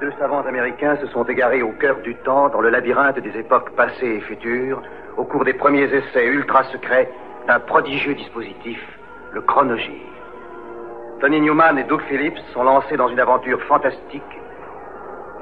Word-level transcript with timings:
Deux 0.00 0.12
savants 0.18 0.40
américains 0.48 0.96
se 1.02 1.06
sont 1.08 1.24
égarés 1.24 1.60
au 1.60 1.72
cœur 1.72 2.00
du 2.02 2.14
temps, 2.24 2.48
dans 2.48 2.62
le 2.62 2.70
labyrinthe 2.70 3.18
des 3.18 3.38
époques 3.38 3.76
passées 3.76 4.16
et 4.16 4.20
futures, 4.20 4.80
au 5.18 5.24
cours 5.24 5.44
des 5.44 5.52
premiers 5.52 5.84
essais 5.84 6.24
ultra 6.24 6.64
secrets 6.72 7.10
d'un 7.46 7.60
prodigieux 7.60 8.14
dispositif, 8.14 8.78
le 9.34 9.42
chronogire. 9.42 10.08
Tony 11.20 11.42
Newman 11.42 11.76
et 11.76 11.84
Doug 11.84 12.00
Phillips 12.08 12.38
sont 12.54 12.62
lancés 12.62 12.96
dans 12.96 13.10
une 13.10 13.20
aventure 13.20 13.60
fantastique, 13.68 14.22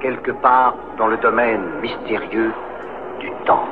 quelque 0.02 0.32
part 0.42 0.74
dans 0.98 1.06
le 1.06 1.18
domaine 1.18 1.62
mystérieux 1.80 2.50
du 3.20 3.30
temps. 3.46 3.68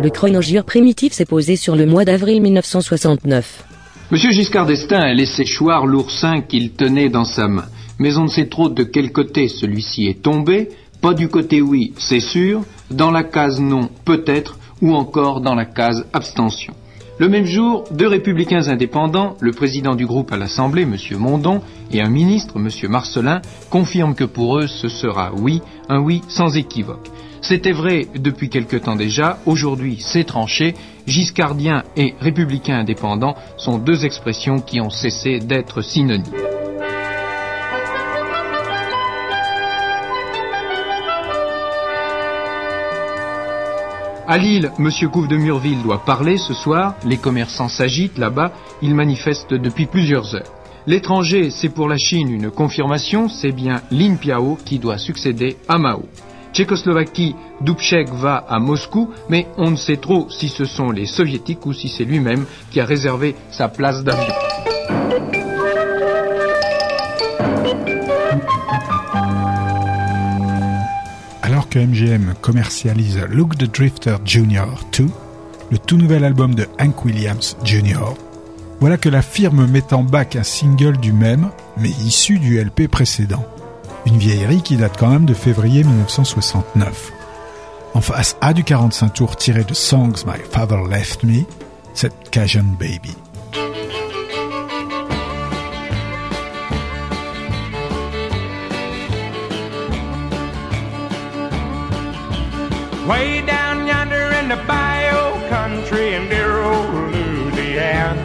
Le 0.00 0.10
chronogire 0.10 0.64
primitif 0.64 1.12
s'est 1.12 1.26
posé 1.26 1.54
sur 1.54 1.76
le 1.76 1.86
mois 1.86 2.04
d'avril 2.04 2.42
1969. 2.42 3.64
Monsieur 4.10 4.32
Giscard 4.32 4.66
d'Estaing 4.66 5.00
a 5.00 5.14
laissé 5.14 5.44
choir 5.44 5.86
l'oursin 5.86 6.40
qu'il 6.40 6.72
tenait 6.72 7.08
dans 7.08 7.24
sa 7.24 7.46
main 7.46 7.66
mais 7.98 8.16
on 8.16 8.24
ne 8.24 8.28
sait 8.28 8.48
trop 8.48 8.68
de 8.68 8.82
quel 8.82 9.12
côté 9.12 9.48
celui-ci 9.48 10.06
est 10.06 10.22
tombé, 10.22 10.68
pas 11.00 11.14
du 11.14 11.28
côté 11.28 11.60
oui, 11.60 11.92
c'est 11.98 12.20
sûr, 12.20 12.62
dans 12.90 13.10
la 13.10 13.24
case 13.24 13.60
non, 13.60 13.88
peut-être, 14.04 14.58
ou 14.82 14.94
encore 14.94 15.40
dans 15.40 15.54
la 15.54 15.64
case 15.64 16.06
abstention. 16.12 16.74
Le 17.18 17.28
même 17.28 17.46
jour, 17.46 17.84
deux 17.90 18.06
républicains 18.06 18.68
indépendants, 18.68 19.36
le 19.40 19.50
président 19.50 19.96
du 19.96 20.06
groupe 20.06 20.32
à 20.32 20.36
l'Assemblée, 20.36 20.82
M. 20.82 20.96
Mondon, 21.18 21.60
et 21.90 22.00
un 22.00 22.10
ministre, 22.10 22.54
M. 22.56 22.68
Marcelin, 22.90 23.40
confirment 23.70 24.14
que 24.14 24.24
pour 24.24 24.58
eux 24.58 24.68
ce 24.68 24.88
sera 24.88 25.32
oui, 25.34 25.60
un 25.88 26.00
oui 26.00 26.22
sans 26.28 26.56
équivoque. 26.56 27.08
C'était 27.40 27.72
vrai 27.72 28.06
depuis 28.14 28.50
quelque 28.50 28.76
temps 28.76 28.96
déjà, 28.96 29.38
aujourd'hui 29.46 29.98
c'est 30.00 30.24
tranché, 30.24 30.74
giscardien 31.06 31.82
et 31.96 32.14
républicain 32.20 32.78
indépendant 32.78 33.34
sont 33.56 33.78
deux 33.78 34.04
expressions 34.04 34.60
qui 34.60 34.80
ont 34.80 34.90
cessé 34.90 35.40
d'être 35.40 35.82
synonymes. 35.82 36.67
À 44.30 44.36
Lille, 44.36 44.70
M. 44.78 44.90
Gouve 45.10 45.26
de 45.26 45.38
Murville 45.38 45.82
doit 45.82 46.04
parler 46.04 46.36
ce 46.36 46.52
soir. 46.52 46.96
Les 47.02 47.16
commerçants 47.16 47.70
s'agitent 47.70 48.18
là-bas. 48.18 48.52
Ils 48.82 48.94
manifestent 48.94 49.54
depuis 49.54 49.86
plusieurs 49.86 50.34
heures. 50.34 50.52
L'étranger, 50.86 51.48
c'est 51.48 51.70
pour 51.70 51.88
la 51.88 51.96
Chine 51.96 52.28
une 52.30 52.50
confirmation. 52.50 53.30
C'est 53.30 53.52
bien 53.52 53.80
Lin 53.90 54.16
Piao 54.16 54.58
qui 54.66 54.78
doit 54.78 54.98
succéder 54.98 55.56
à 55.66 55.78
Mao. 55.78 56.02
Tchécoslovaquie, 56.52 57.36
Dubček 57.62 58.10
va 58.10 58.36
à 58.36 58.58
Moscou, 58.58 59.08
mais 59.30 59.46
on 59.56 59.70
ne 59.70 59.76
sait 59.76 59.96
trop 59.96 60.28
si 60.28 60.50
ce 60.50 60.66
sont 60.66 60.90
les 60.90 61.06
soviétiques 61.06 61.64
ou 61.64 61.72
si 61.72 61.88
c'est 61.88 62.04
lui-même 62.04 62.44
qui 62.70 62.80
a 62.80 62.84
réservé 62.84 63.34
sa 63.50 63.68
place 63.68 64.04
d'avion. 64.04 65.37
Que 71.70 71.78
MGM 71.78 72.34
commercialise 72.40 73.20
Look 73.30 73.58
the 73.58 73.64
Drifter 73.64 74.16
Jr. 74.24 74.64
2, 74.92 75.06
le 75.70 75.78
tout 75.78 75.98
nouvel 75.98 76.24
album 76.24 76.54
de 76.54 76.66
Hank 76.78 77.04
Williams 77.04 77.56
Jr., 77.62 78.14
voilà 78.80 78.96
que 78.96 79.08
la 79.08 79.22
firme 79.22 79.66
met 79.66 79.92
en 79.92 80.02
bac 80.02 80.36
un 80.36 80.44
single 80.44 80.96
du 80.98 81.12
même, 81.12 81.50
mais 81.76 81.90
issu 81.90 82.38
du 82.38 82.62
LP 82.62 82.88
précédent. 82.88 83.44
Une 84.06 84.16
vieillerie 84.16 84.62
qui 84.62 84.76
date 84.76 84.96
quand 84.98 85.10
même 85.10 85.26
de 85.26 85.34
février 85.34 85.82
1969. 85.82 87.12
En 87.94 88.00
face 88.00 88.36
A 88.40 88.52
du 88.54 88.62
45 88.62 89.12
tours 89.12 89.36
tiré 89.36 89.64
de 89.64 89.74
Songs 89.74 90.24
My 90.26 90.40
Father 90.50 90.78
Left 90.88 91.24
Me, 91.24 91.42
cette 91.92 92.30
Cajun 92.30 92.76
Baby. 92.78 93.16
Way 103.08 103.40
down 103.40 103.86
yonder 103.86 104.34
in 104.38 104.50
the 104.50 104.62
bio 104.66 105.32
country 105.48 106.12
in 106.12 106.28
dear 106.28 106.60
old 106.60 106.90
Louisiana. 107.10 108.20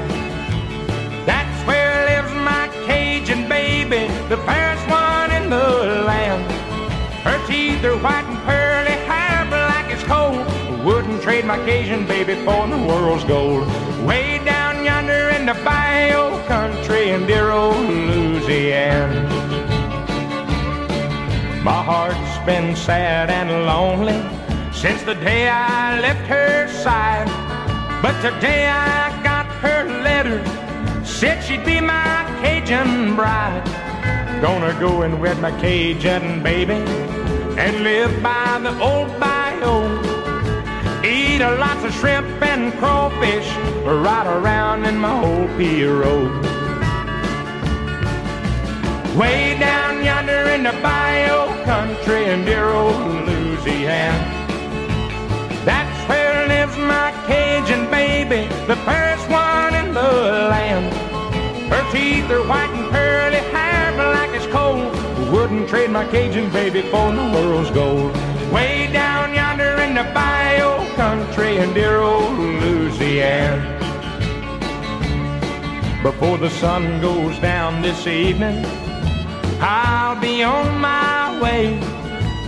That's 1.25 1.65
where 1.65 2.05
lives 2.05 2.33
my 2.33 2.67
Cajun 2.85 3.47
baby, 3.47 4.11
the 4.27 4.35
fairest 4.43 4.85
one 4.89 5.31
in 5.31 5.49
the 5.49 6.03
land. 6.05 6.51
Her 7.23 7.39
teeth 7.47 7.81
are 7.85 7.95
white 7.95 8.25
and 8.25 8.37
pearly, 8.43 8.91
hair 9.07 9.45
black 9.45 9.89
as 9.89 10.03
coal. 10.03 10.35
Wouldn't 10.83 11.21
trade 11.21 11.45
my 11.45 11.59
Cajun 11.59 12.05
baby 12.05 12.35
for 12.43 12.67
the 12.67 12.77
world's 12.77 13.23
gold. 13.23 13.65
Way 14.05 14.43
down 14.43 14.83
yonder 14.83 15.29
in 15.29 15.45
the 15.45 15.53
bio 15.63 16.45
country 16.45 17.11
in 17.11 17.25
dear 17.25 17.51
old 17.51 17.77
Louisiana. 17.77 19.29
My 21.63 21.81
heart's 21.81 22.45
been 22.45 22.75
sad 22.75 23.29
and 23.29 23.49
lonely 23.65 24.42
since 24.83 25.01
the 25.03 25.15
day 25.15 25.47
I 25.47 25.97
left 26.01 26.27
her 26.27 26.67
side. 26.67 27.29
But 28.01 28.15
today 28.19 28.67
I 28.67 29.23
got 29.23 29.45
her 29.63 29.85
letter, 30.03 30.43
said 31.05 31.41
she'd 31.41 31.63
be 31.63 31.79
my 31.79 32.25
Cajun 32.41 33.15
bride. 33.15 33.63
Gonna 34.41 34.77
go 34.81 35.03
and 35.03 35.21
wed 35.21 35.39
my 35.39 35.51
Cajun 35.61 36.43
baby 36.43 36.83
and 37.63 37.85
live 37.85 38.11
by 38.21 38.59
the 38.61 38.73
old 38.81 39.07
bayou. 39.21 39.87
Eat 41.07 41.39
a 41.39 41.55
lots 41.63 41.85
of 41.85 41.93
shrimp 41.93 42.27
and 42.41 42.73
crawfish 42.73 43.49
right 43.85 44.27
around 44.37 44.83
in 44.83 44.97
my 44.97 45.15
old 45.23 45.49
pirogue. 45.51 46.43
Way 49.15 49.57
down 49.57 50.03
yonder 50.03 50.43
in 50.55 50.63
the 50.63 50.75
bayou 50.83 51.63
country 51.63 52.25
in 52.25 52.43
dear 52.43 52.67
old 52.67 52.97
Louisiana. 53.27 54.32
Lives 56.63 56.77
my 56.77 57.11
Cajun 57.27 57.91
baby, 57.91 58.47
the 58.67 58.77
fairest 58.87 59.29
one 59.29 59.75
in 59.75 59.93
the 59.93 60.01
land. 60.01 60.93
Her 61.69 61.83
teeth 61.91 62.31
are 62.31 62.47
white 62.47 62.69
and 62.69 62.89
pearly, 62.89 63.41
hair 63.51 63.91
black 63.91 64.29
as 64.29 64.47
coal. 64.47 64.79
Wouldn't 65.29 65.67
trade 65.67 65.89
my 65.89 66.05
Cajun 66.05 66.49
baby 66.53 66.81
for 66.83 67.11
the 67.11 67.25
world's 67.35 67.69
gold. 67.71 68.15
Way 68.49 68.89
down 68.93 69.33
yonder 69.33 69.75
in 69.81 69.93
the 69.93 70.05
bayou 70.13 70.87
country 70.95 71.57
in 71.57 71.73
dear 71.73 71.99
old 71.99 72.39
Louisiana. 72.39 73.59
Before 76.01 76.37
the 76.37 76.49
sun 76.49 77.01
goes 77.01 77.37
down 77.39 77.81
this 77.81 78.07
evening, 78.07 78.65
I'll 79.59 80.17
be 80.21 80.43
on 80.43 80.79
my 80.79 81.41
way 81.41 81.77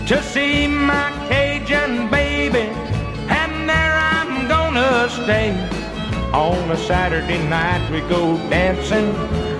to 0.08 0.24
see 0.24 0.68
my 0.68 1.12
Cajun 1.28 2.10
baby 2.10 2.85
On 4.96 6.72
a 6.72 6.78
Saturday 6.78 7.46
night 7.50 7.92
we 7.92 8.00
go 8.08 8.38
dancing 8.50 9.14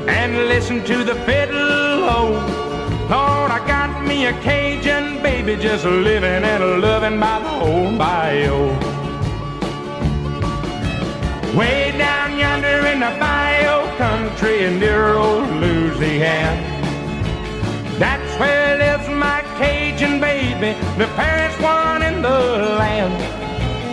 and 0.08 0.48
listen 0.48 0.82
to 0.86 1.04
the 1.04 1.16
fiddle. 1.26 1.58
Oh, 1.58 2.32
Lord, 3.10 3.52
I 3.52 3.60
got 3.68 4.06
me 4.08 4.28
a 4.28 4.34
Cajun 4.42 5.22
baby 5.22 5.58
just 5.62 5.84
living 5.84 6.24
and 6.24 6.82
loving 6.82 7.20
by 7.20 7.40
the 7.40 7.52
old 7.52 7.98
bayou. 7.98 8.68
Way 11.58 11.94
down 11.98 12.40
yonder 12.40 12.88
in 12.88 13.02
the 13.02 13.14
bayou 13.20 13.98
country 13.98 14.64
in 14.64 14.80
dear 14.80 15.16
old 15.16 15.50
Louisiana. 15.50 16.64
That's 18.00 18.40
where 18.40 18.78
lives 18.78 19.10
my 19.10 19.42
Cajun 19.58 20.22
baby, 20.22 20.80
the 20.98 21.08
fairest 21.18 21.60
one 21.62 22.04
in 22.04 22.22
the 22.22 22.30
land. 22.80 23.45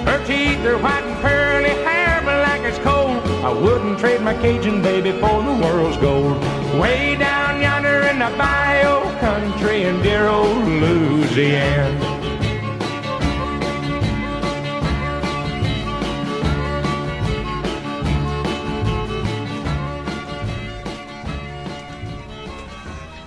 Her 0.04 0.24
teeth 0.26 0.64
are 0.66 0.78
white 0.78 1.04
and 1.04 1.20
pearly, 1.20 1.70
hair 1.84 2.20
black 2.22 2.60
as 2.60 2.78
coal. 2.78 3.10
I 3.44 3.52
wouldn't 3.52 3.98
trade 3.98 4.20
my 4.20 4.34
Cajun 4.34 4.82
baby 4.82 5.12
for 5.12 5.42
the 5.42 5.54
world's 5.62 5.96
gold. 5.98 6.42
Way 6.80 7.16
down 7.16 7.60
yonder 7.60 8.02
in 8.02 8.18
the 8.18 8.32
bayou 8.36 9.00
country 9.20 9.84
in 9.84 10.02
dear 10.02 10.28
old 10.28 10.64
Louisiana. 10.66 12.21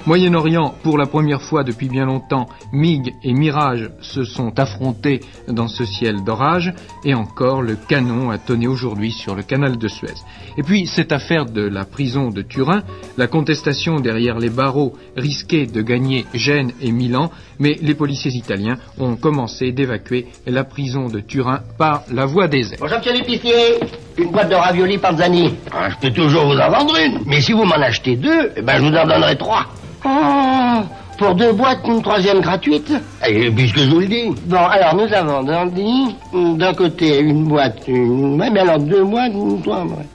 Moyen-Orient, 0.06 0.76
pour 0.84 1.00
la 1.00 1.08
première 1.08 1.42
fois 1.42 1.64
depuis 1.64 1.90
bien 1.90 2.06
longtemps, 2.06 2.46
MiG 2.72 3.16
et 3.24 3.34
Mirage 3.34 3.90
se 4.02 4.24
sont 4.24 4.60
affrontés 4.60 5.22
dans 5.48 5.68
ce 5.68 5.84
ciel 5.84 6.24
d'orage, 6.24 6.72
et 7.04 7.16
encore 7.16 7.64
le 7.64 7.76
canon 7.76 8.30
a 8.30 8.38
tonné 8.38 8.68
aujourd'hui 8.68 9.12
sur 9.12 9.34
le 9.34 9.42
canal 9.42 9.78
de 9.78 9.88
Suez. 9.88 10.14
Et 10.58 10.64
puis 10.64 10.86
cette 10.86 11.12
affaire 11.12 11.46
de 11.46 11.64
la 11.64 11.86
prison 11.86 12.30
de 12.30 12.44
Turin, 12.44 12.84
la 13.18 13.26
contestation 13.26 13.96
derrière 13.96 14.38
les 14.38 14.52
barreaux 14.52 14.94
risquait 15.18 15.66
de 15.66 15.82
gagner 15.82 16.28
Gênes 16.36 16.74
et 16.82 16.92
Milan, 16.92 17.32
mais 17.58 17.76
les 17.82 17.96
policiers 17.96 18.32
italiens 18.34 18.78
ont 19.00 19.16
commencé 19.16 19.72
d'évacuer 19.72 20.28
la 20.46 20.64
prison 20.64 21.08
de 21.08 21.20
Turin 21.20 21.62
par 21.80 22.04
la 22.12 22.28
voie 22.28 22.48
des 22.48 22.74
airs. 22.74 22.80
Bonjour, 22.80 23.00
monsieur 23.00 23.14
l'épicier. 23.14 23.80
Une 24.18 24.32
boîte 24.32 24.50
de 24.50 24.56
raviolis 24.56 25.00
Panzani. 25.00 25.56
Ah, 25.74 25.90
je 25.90 25.96
peux 25.98 26.14
toujours 26.14 26.46
vous 26.46 26.60
en 26.60 26.70
vendre 26.70 26.96
une. 26.98 27.22
Mais 27.26 27.42
si 27.42 27.54
vous 27.54 27.64
m'en 27.64 27.82
achetez 27.82 28.16
deux, 28.16 28.52
eh 28.56 28.62
ben, 28.62 28.78
je 28.78 28.84
vous 28.84 28.96
en 28.96 29.08
donnerai 29.08 29.36
trois. 29.36 29.66
Oh, 30.06 30.84
Pour 31.18 31.34
deux 31.36 31.52
boîtes, 31.54 31.80
une 31.88 32.02
troisième 32.02 32.42
gratuite 32.42 32.94
Et 33.28 33.50
puisque 33.50 33.80
je 33.80 33.90
vous 33.90 34.00
le 34.02 34.08
dis. 34.08 34.36
Bon, 34.46 34.58
alors 34.58 34.96
nous 34.96 35.12
avons 35.14 35.44
Dandy, 35.44 36.16
d'un 36.34 36.74
côté 36.74 37.20
une 37.20 37.46
boîte, 37.46 37.88
une... 37.88 38.40
Ouais, 38.40 38.50
mais 38.52 38.60
alors 38.60 38.80
deux 38.80 39.04
boîtes, 39.04 39.32
une 39.34 39.62
toi, 39.62 39.84
ouais. 39.84 40.06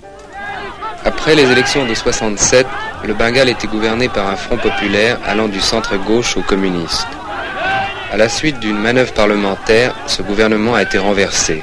Après 1.05 1.35
les 1.35 1.51
élections 1.51 1.87
de 1.87 1.95
67, 1.95 2.67
le 3.05 3.15
Bengale 3.15 3.49
était 3.49 3.67
gouverné 3.67 4.09
par 4.09 4.29
un 4.29 4.37
front 4.37 4.59
populaire 4.59 5.19
allant 5.27 5.49
du 5.49 5.59
centre-gauche 5.61 6.37
au 6.37 6.43
communiste. 6.43 7.09
À 8.13 8.17
la 8.17 8.29
suite 8.29 8.61
d'une 8.61 8.77
manœuvre 8.77 9.13
parlementaire, 9.13 9.95
ce 10.07 10.23
gouvernement 10.23 10.75
a 10.75 10.83
été 10.83 10.99
renversé. 10.99 11.63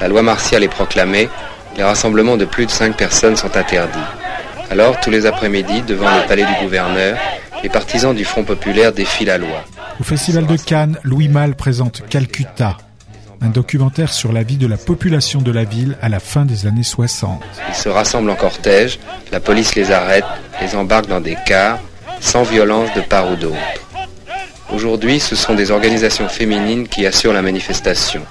La 0.00 0.08
loi 0.08 0.22
martiale 0.22 0.64
est 0.64 0.68
proclamée, 0.68 1.28
les 1.76 1.84
rassemblements 1.84 2.36
de 2.36 2.44
plus 2.44 2.66
de 2.66 2.70
5 2.70 2.96
personnes 2.96 3.36
sont 3.36 3.56
interdits. 3.56 3.98
Alors, 4.70 4.98
tous 5.00 5.10
les 5.10 5.26
après-midi, 5.26 5.82
devant 5.82 6.08
le 6.10 6.26
palais 6.26 6.44
du 6.44 6.64
gouverneur, 6.64 7.16
les 7.64 7.70
partisans 7.70 8.14
du 8.14 8.26
Front 8.26 8.44
populaire 8.44 8.92
défient 8.92 9.24
la 9.24 9.38
loi. 9.38 9.64
Au 9.98 10.04
Festival 10.04 10.46
de 10.46 10.56
Cannes, 10.58 10.98
Louis 11.02 11.28
Malle 11.28 11.54
présente 11.54 12.02
Calcutta, 12.10 12.76
un 13.40 13.48
documentaire 13.48 14.12
sur 14.12 14.32
la 14.32 14.42
vie 14.42 14.58
de 14.58 14.66
la 14.66 14.76
population 14.76 15.40
de 15.40 15.50
la 15.50 15.64
ville 15.64 15.96
à 16.02 16.10
la 16.10 16.20
fin 16.20 16.44
des 16.44 16.66
années 16.66 16.82
60. 16.82 17.42
Ils 17.70 17.74
se 17.74 17.88
rassemblent 17.88 18.28
en 18.28 18.36
cortège, 18.36 18.98
la 19.32 19.40
police 19.40 19.76
les 19.76 19.92
arrête, 19.92 20.26
les 20.60 20.76
embarque 20.76 21.06
dans 21.06 21.22
des 21.22 21.38
cars, 21.46 21.78
sans 22.20 22.42
violence 22.42 22.90
de 22.94 23.00
part 23.00 23.32
ou 23.32 23.36
d'autre. 23.36 23.56
Aujourd'hui, 24.70 25.18
ce 25.18 25.34
sont 25.34 25.54
des 25.54 25.70
organisations 25.70 26.28
féminines 26.28 26.86
qui 26.86 27.06
assurent 27.06 27.32
la 27.32 27.40
manifestation. 27.40 28.26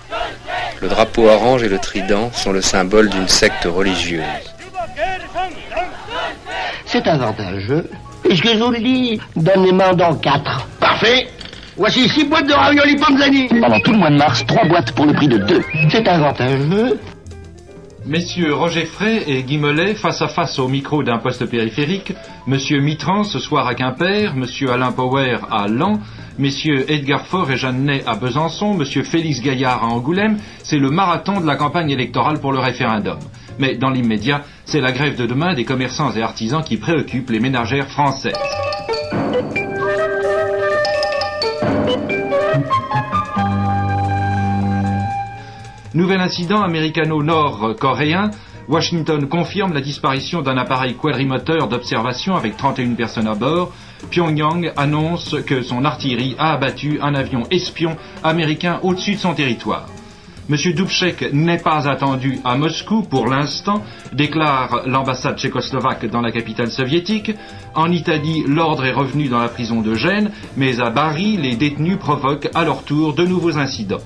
Le 0.79 0.89
drapeau 0.89 1.27
orange 1.27 1.63
et 1.63 1.69
le 1.69 1.79
trident 1.79 2.31
sont 2.33 2.51
le 2.51 2.61
symbole 2.61 3.09
d'une 3.09 3.27
secte 3.27 3.65
religieuse. 3.65 4.21
C'est 6.85 7.07
avantageux. 7.07 7.89
Puisque 8.23 8.47
je 8.47 8.57
vous 8.57 8.71
le 8.71 8.79
dis, 8.79 9.19
donnez-moi 9.35 9.93
dans 9.93 10.15
quatre. 10.15 10.67
Parfait. 10.79 11.27
Voici 11.75 12.07
six 12.07 12.25
boîtes 12.25 12.47
de 12.47 12.53
raviolis 12.53 12.95
Panzani. 12.97 13.47
Pendant 13.47 13.79
tout 13.79 13.91
le 13.91 13.97
mois 13.97 14.11
de 14.11 14.17
mars, 14.17 14.45
trois 14.45 14.65
boîtes 14.65 14.91
pour 14.93 15.05
le 15.05 15.13
prix 15.13 15.27
de 15.27 15.37
deux. 15.37 15.61
C'est 15.89 16.07
avantageux. 16.07 16.99
Messieurs 18.05 18.53
Roger 18.53 18.85
Frey 18.85 19.23
et 19.27 19.43
Guy 19.43 19.57
Mollet 19.57 19.95
face 19.95 20.21
à 20.21 20.27
face 20.27 20.59
au 20.59 20.67
micro 20.67 21.03
d'un 21.03 21.19
poste 21.19 21.45
périphérique, 21.45 22.11
Monsieur 22.47 22.81
Mitran 22.81 23.23
ce 23.23 23.39
soir 23.39 23.65
à 23.65 23.75
Quimper, 23.75 24.35
Monsieur 24.35 24.71
Alain 24.71 24.91
Power 24.91 25.37
à 25.49 25.69
Lens, 25.69 25.99
Messieurs 26.37 26.83
Edgar 26.91 27.25
Faure 27.25 27.49
et 27.51 27.55
Jeanne 27.55 27.85
Ney 27.85 28.03
à 28.05 28.15
Besançon, 28.15 28.73
Monsieur 28.73 29.03
Félix 29.03 29.39
Gaillard 29.41 29.85
à 29.85 29.87
Angoulême, 29.87 30.37
c'est 30.63 30.79
le 30.79 30.89
marathon 30.89 31.39
de 31.39 31.47
la 31.47 31.55
campagne 31.55 31.91
électorale 31.91 32.39
pour 32.41 32.51
le 32.51 32.59
référendum. 32.59 33.19
Mais 33.59 33.75
dans 33.75 33.89
l'immédiat, 33.89 34.43
c'est 34.65 34.81
la 34.81 34.91
grève 34.91 35.15
de 35.15 35.25
demain 35.25 35.53
des 35.53 35.65
commerçants 35.65 36.11
et 36.11 36.21
artisans 36.21 36.63
qui 36.63 36.77
préoccupe 36.77 37.29
les 37.29 37.39
ménagères 37.39 37.89
françaises. 37.89 38.33
Nouvel 45.93 46.21
incident 46.21 46.61
américano-nord-coréen. 46.63 48.31
Washington 48.67 49.27
confirme 49.27 49.73
la 49.73 49.81
disparition 49.81 50.41
d'un 50.41 50.57
appareil 50.57 50.95
quadrimoteur 50.95 51.67
d'observation 51.67 52.35
avec 52.35 52.57
31 52.57 52.95
personnes 52.95 53.27
à 53.27 53.35
bord. 53.35 53.71
Pyongyang 54.09 54.71
annonce 54.75 55.35
que 55.45 55.61
son 55.61 55.85
artillerie 55.85 56.35
a 56.39 56.53
abattu 56.53 56.99
un 57.01 57.13
avion 57.13 57.43
espion 57.51 57.95
américain 58.23 58.79
au-dessus 58.81 59.15
de 59.15 59.19
son 59.19 59.33
territoire. 59.33 59.85
Monsieur 60.49 60.73
Dubček 60.73 61.31
n'est 61.31 61.57
pas 61.57 61.87
attendu 61.87 62.39
à 62.43 62.57
Moscou 62.57 63.01
pour 63.03 63.27
l'instant, 63.27 63.81
déclare 64.11 64.81
l'ambassade 64.85 65.37
tchécoslovaque 65.37 66.07
dans 66.07 66.19
la 66.19 66.33
capitale 66.33 66.69
soviétique. 66.69 67.31
En 67.75 67.89
Italie, 67.89 68.43
l'ordre 68.45 68.83
est 68.83 68.91
revenu 68.91 69.29
dans 69.29 69.39
la 69.39 69.47
prison 69.47 69.79
de 69.79 69.93
Gênes, 69.93 70.31
mais 70.57 70.81
à 70.81 70.89
Bari, 70.89 71.37
les 71.37 71.55
détenus 71.55 71.97
provoquent 71.97 72.49
à 72.55 72.65
leur 72.65 72.83
tour 72.83 73.13
de 73.13 73.25
nouveaux 73.25 73.57
incidents. 73.57 74.01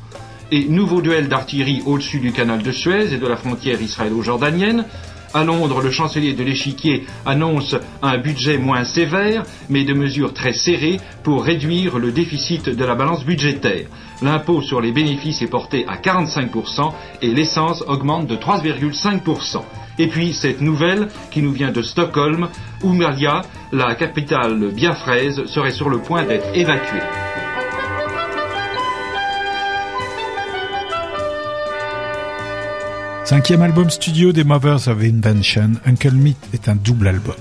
Et 0.52 0.66
nouveau 0.66 1.02
duel 1.02 1.28
d'artillerie 1.28 1.82
au-dessus 1.88 2.20
du 2.20 2.32
canal 2.32 2.62
de 2.62 2.72
Suez 2.72 3.14
et 3.14 3.18
de 3.18 3.28
la 3.28 3.36
frontière 3.36 3.82
israélo-jordanienne. 3.82 4.86
À 5.34 5.44
Londres, 5.44 5.82
le 5.82 5.92
chancelier 5.92 6.34
de 6.34 6.44
l'échiquier 6.44 7.06
annonce 7.26 7.76
un 8.02 8.18
budget 8.18 8.58
moins 8.58 8.84
sévère, 8.84 9.44
mais 9.70 9.84
de 9.84 9.94
mesures 9.94 10.34
très 10.34 10.54
serrées 10.54 11.00
pour 11.24 11.44
réduire 11.44 12.00
le 12.00 12.12
déficit 12.12 12.70
de 12.70 12.86
la 12.86 12.96
balance 12.96 13.26
budgétaire. 13.26 13.88
L'impôt 14.22 14.62
sur 14.62 14.82
les 14.82 14.92
bénéfices 14.92 15.42
est 15.42 15.48
porté 15.48 15.86
à 15.88 15.98
45% 15.98 16.94
et 17.22 17.28
l'essence 17.28 17.84
augmente 17.88 18.28
de 18.28 18.36
3,5%. 18.36 19.62
Et 20.00 20.08
puis 20.08 20.34
cette 20.34 20.62
nouvelle 20.62 21.08
qui 21.32 21.42
nous 21.42 21.52
vient 21.52 21.72
de 21.72 21.82
Stockholm, 21.82 22.48
où 22.84 22.94
Malia, 22.94 23.42
la 23.72 23.96
capitale 23.96 24.72
biafraise, 24.72 25.46
serait 25.46 25.72
sur 25.72 25.90
le 25.90 26.00
point 26.00 26.24
d'être 26.24 26.48
évacuée. 26.56 27.27
Cinquième 33.28 33.62
album 33.62 33.90
studio 33.90 34.32
des 34.32 34.46
Mothers 34.46 34.88
of 34.88 35.04
Invention, 35.04 35.72
Uncle 35.86 36.14
Meat 36.14 36.38
est 36.54 36.70
un 36.70 36.76
double 36.76 37.10
album. 37.10 37.36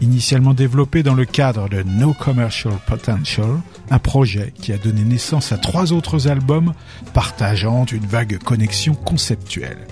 Initialement 0.00 0.54
développé 0.54 1.02
dans 1.02 1.16
le 1.16 1.24
cadre 1.24 1.68
de 1.68 1.82
No 1.82 2.12
Commercial 2.12 2.74
Potential, 2.86 3.58
un 3.90 3.98
projet 3.98 4.54
qui 4.54 4.72
a 4.72 4.78
donné 4.78 5.02
naissance 5.02 5.50
à 5.50 5.58
trois 5.58 5.92
autres 5.92 6.28
albums 6.28 6.74
partageant 7.12 7.86
une 7.86 8.06
vague 8.06 8.38
connexion 8.38 8.94
conceptuelle. 8.94 9.84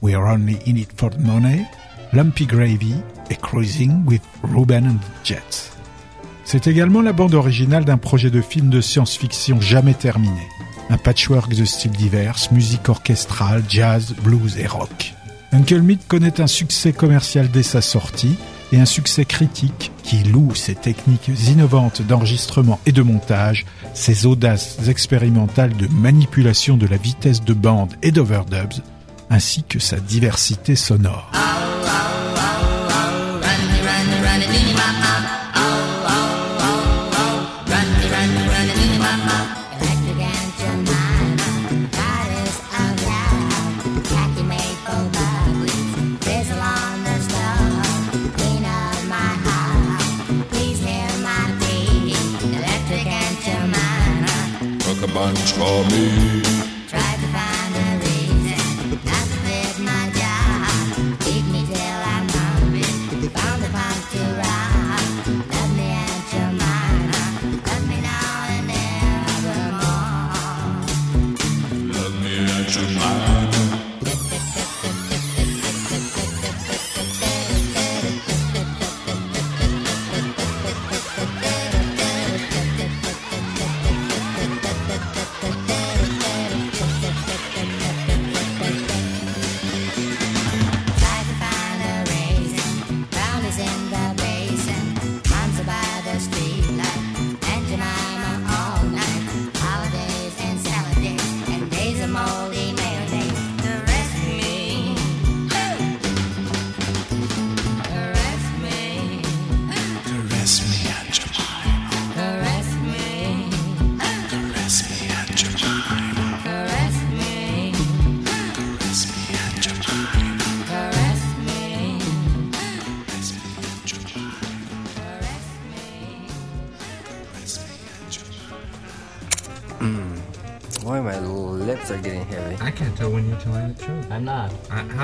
We're 0.00 0.22
Only 0.22 0.56
In 0.66 0.76
It 0.76 0.88
For 0.96 1.10
The 1.10 1.20
Money, 1.20 1.66
Lumpy 2.14 2.46
Gravy 2.46 2.94
et 3.28 3.36
Cruising 3.36 4.06
with 4.06 4.22
Ruben 4.42 4.86
and 4.86 5.06
Jets. 5.22 5.72
C'est 6.44 6.66
également 6.66 7.02
la 7.02 7.12
bande 7.12 7.34
originale 7.34 7.84
d'un 7.84 7.98
projet 7.98 8.30
de 8.30 8.40
film 8.40 8.70
de 8.70 8.80
science-fiction 8.80 9.60
jamais 9.60 9.92
terminé. 9.92 10.48
Un 10.88 10.98
patchwork 10.98 11.54
de 11.54 11.64
styles 11.64 11.90
divers, 11.90 12.36
musique 12.52 12.88
orchestrale, 12.88 13.62
jazz, 13.68 14.14
blues 14.22 14.58
et 14.58 14.66
rock. 14.66 15.14
Uncle 15.52 15.80
Meat 15.80 16.06
connaît 16.06 16.40
un 16.40 16.46
succès 16.46 16.92
commercial 16.92 17.50
dès 17.50 17.62
sa 17.62 17.80
sortie 17.80 18.36
et 18.72 18.78
un 18.78 18.84
succès 18.84 19.24
critique 19.24 19.92
qui 20.02 20.22
loue 20.22 20.54
ses 20.54 20.74
techniques 20.74 21.30
innovantes 21.48 22.02
d'enregistrement 22.02 22.80
et 22.86 22.92
de 22.92 23.02
montage, 23.02 23.64
ses 23.94 24.26
audaces 24.26 24.88
expérimentales 24.88 25.76
de 25.76 25.86
manipulation 25.88 26.76
de 26.76 26.86
la 26.86 26.96
vitesse 26.96 27.42
de 27.42 27.54
bande 27.54 27.94
et 28.02 28.10
d'overdubs, 28.10 28.82
ainsi 29.30 29.62
que 29.62 29.78
sa 29.78 29.98
diversité 29.98 30.76
sonore. 30.76 31.30
Me. 55.54 55.60
Tried 55.60 56.35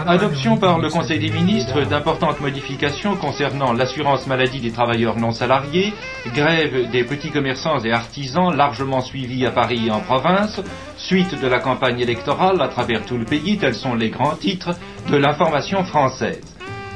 Adoption 0.07 0.57
know 0.57 0.61
par 0.61 0.75
when 0.75 0.83
le 0.83 0.89
you 0.89 0.91
said 0.91 1.01
Conseil 1.01 1.19
des 1.19 1.31
ministres 1.31 1.83
d'importantes 1.83 2.41
modifications 2.41 3.17
concernant 3.17 3.73
l'assurance 3.73 4.27
maladie 4.27 4.61
des 4.61 4.73
travailleurs 4.73 5.19
non 5.19 5.33
salariés, 5.33 5.93
grève 6.35 6.91
des 6.91 7.05
petits 7.05 7.31
commerçants 7.31 7.79
et 7.81 7.93
artisans 7.93 8.55
largement 8.55 9.01
suivis 9.01 9.47
à 9.47 9.51
Paris 9.51 9.87
et 9.87 9.91
en 9.91 10.01
province, 10.01 10.61
suite 10.97 11.41
de 11.41 11.47
la 11.47 11.61
campagne 11.61 12.01
électorale 12.01 12.61
à 12.61 12.69
travers 12.69 13.05
tout 13.05 13.19
le 13.19 13.25
pays, 13.25 13.59
tels 13.59 13.75
sont 13.75 13.95
les 13.95 14.11
grands 14.11 14.37
titres 14.37 14.71
de 15.09 15.17
l'information 15.17 15.85
française. 15.85 16.41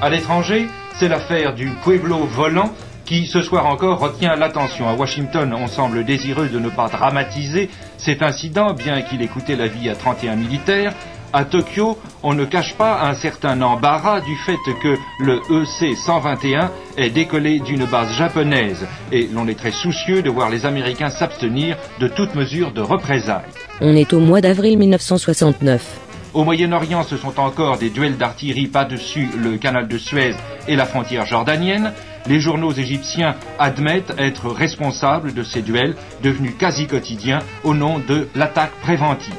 À 0.01 0.11
l'étranger, 0.11 0.67
c'est 0.95 1.09
l'affaire 1.09 1.55
du 1.55 1.71
Pueblo 1.83 2.19
volant 2.25 2.73
qui 3.05 3.27
ce 3.27 3.41
soir 3.41 3.67
encore 3.67 4.01
retient 4.01 4.35
l'attention. 4.35 4.89
À 4.89 4.95
Washington, 4.95 5.55
on 5.55 5.69
semble 5.69 6.05
désireux 6.05 6.49
de 6.49 6.59
ne 6.59 6.69
pas 6.69 6.89
dramatiser 6.89 7.71
cet 7.97 8.21
incident, 8.21 8.75
bien 8.75 9.03
qu'il 9.03 9.23
ait 9.23 9.29
coûté 9.29 9.55
la 9.55 9.69
vie 9.69 9.89
à 9.89 9.95
31 9.95 10.35
militaires. 10.35 10.93
À 11.37 11.45
Tokyo, 11.45 11.99
on 12.23 12.33
ne 12.33 12.47
cache 12.47 12.73
pas 12.77 13.03
un 13.03 13.13
certain 13.13 13.61
embarras 13.61 14.23
du 14.23 14.35
fait 14.37 14.57
que 14.83 14.97
le 15.21 15.43
E 15.51 15.65
EC-121 15.83 16.71
est 16.97 17.11
décollé 17.11 17.59
d'une 17.59 17.85
base 17.85 18.11
japonaise 18.15 18.87
et 19.13 19.29
l'on 19.31 19.47
est 19.47 19.59
très 19.59 19.71
soucieux 19.71 20.23
de 20.23 20.31
voir 20.31 20.49
les 20.49 20.65
Américains 20.65 21.11
s'abstenir 21.11 21.77
de 22.01 22.09
toute 22.09 22.35
mesure 22.35 22.73
de 22.73 22.81
représailles. 22.81 23.53
On 23.83 23.95
est 23.95 24.15
au 24.15 24.21
mois 24.21 24.41
d'avril 24.41 24.79
1969. 24.79 26.01
Au 26.33 26.43
Moyen-Orient, 26.43 27.03
ce 27.03 27.19
sont 27.19 27.39
encore 27.39 27.77
des 27.77 27.91
duels 27.91 28.17
d'artillerie 28.17 28.69
pas-dessus 28.69 29.29
le 29.37 29.59
canal 29.59 29.89
de 29.89 29.99
Suez 29.99 30.37
et 30.69 30.75
la 30.75 30.87
frontière 30.87 31.27
jordanienne. 31.27 31.93
Les 32.27 32.41
journaux 32.41 32.73
égyptiens 32.73 33.35
admettent 33.59 34.15
être 34.17 34.49
responsables 34.49 35.35
de 35.35 35.43
ces 35.43 35.61
duels 35.61 35.97
devenus 36.23 36.55
quasi 36.59 36.87
quotidiens 36.87 37.41
au 37.63 37.75
nom 37.75 37.99
de 37.99 38.27
l'attaque 38.35 38.73
préventive. 38.81 39.35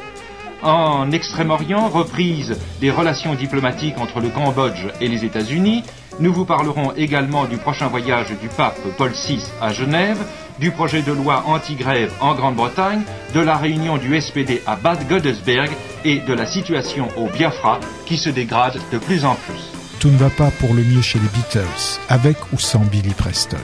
En 0.63 1.11
Extrême-Orient, 1.11 1.89
reprise 1.89 2.57
des 2.81 2.89
relations 2.89 3.35
diplomatiques 3.35 3.97
entre 3.99 4.19
le 4.19 4.29
Cambodge 4.29 4.87
et 4.99 5.07
les 5.07 5.23
États-Unis, 5.23 5.83
nous 6.19 6.33
vous 6.33 6.45
parlerons 6.45 6.93
également 6.95 7.45
du 7.45 7.57
prochain 7.57 7.87
voyage 7.87 8.29
du 8.41 8.47
pape 8.47 8.79
Paul 8.97 9.11
VI 9.11 9.39
à 9.61 9.71
Genève, 9.71 10.17
du 10.59 10.71
projet 10.71 11.03
de 11.03 11.11
loi 11.11 11.43
anti-grève 11.45 12.11
en 12.19 12.33
Grande-Bretagne, 12.33 13.01
de 13.35 13.39
la 13.39 13.57
réunion 13.57 13.97
du 13.97 14.19
SPD 14.19 14.63
à 14.65 14.75
Bad 14.75 15.07
Godesberg 15.07 15.69
et 16.03 16.19
de 16.19 16.33
la 16.33 16.47
situation 16.47 17.07
au 17.17 17.27
Biafra 17.27 17.79
qui 18.07 18.17
se 18.17 18.29
dégrade 18.29 18.79
de 18.91 18.97
plus 18.97 19.25
en 19.25 19.35
plus. 19.35 19.61
Tout 19.99 20.09
ne 20.09 20.17
va 20.17 20.29
pas 20.31 20.51
pour 20.59 20.73
le 20.73 20.83
mieux 20.83 21.01
chez 21.01 21.19
les 21.19 21.27
Beatles, 21.29 21.99
avec 22.09 22.37
ou 22.51 22.59
sans 22.59 22.79
Billy 22.85 23.13
Preston. 23.13 23.57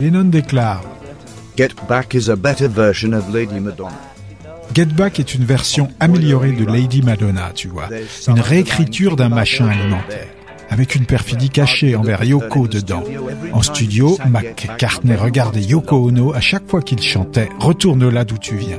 Lennon 0.00 0.24
déclare 0.24 0.82
Get 1.56 1.74
Back 1.86 2.14
is 2.14 2.30
a 2.30 2.36
better 2.36 2.68
version 2.68 3.12
of 3.12 3.28
Lady 3.32 3.60
Madonna. 3.60 4.11
Get 4.74 4.86
Back 4.86 5.20
est 5.20 5.34
une 5.34 5.44
version 5.44 5.88
améliorée 6.00 6.52
de 6.52 6.64
Lady 6.64 7.02
Madonna, 7.02 7.52
tu 7.54 7.68
vois. 7.68 7.88
Une 8.28 8.40
réécriture 8.40 9.16
d'un 9.16 9.28
machin 9.28 9.68
alimentaire. 9.68 10.28
Avec 10.70 10.94
une 10.94 11.04
perfidie 11.04 11.50
cachée 11.50 11.94
envers 11.96 12.24
Yoko 12.24 12.66
dedans. 12.68 13.04
En 13.52 13.60
studio, 13.60 14.16
McCartney 14.26 15.14
regardait 15.14 15.60
Yoko 15.60 16.08
Ono 16.08 16.32
à 16.32 16.40
chaque 16.40 16.68
fois 16.70 16.80
qu'il 16.80 17.02
chantait 17.02 17.50
Retourne 17.58 18.08
là 18.08 18.24
d'où 18.24 18.38
tu 18.38 18.56
viens. 18.56 18.78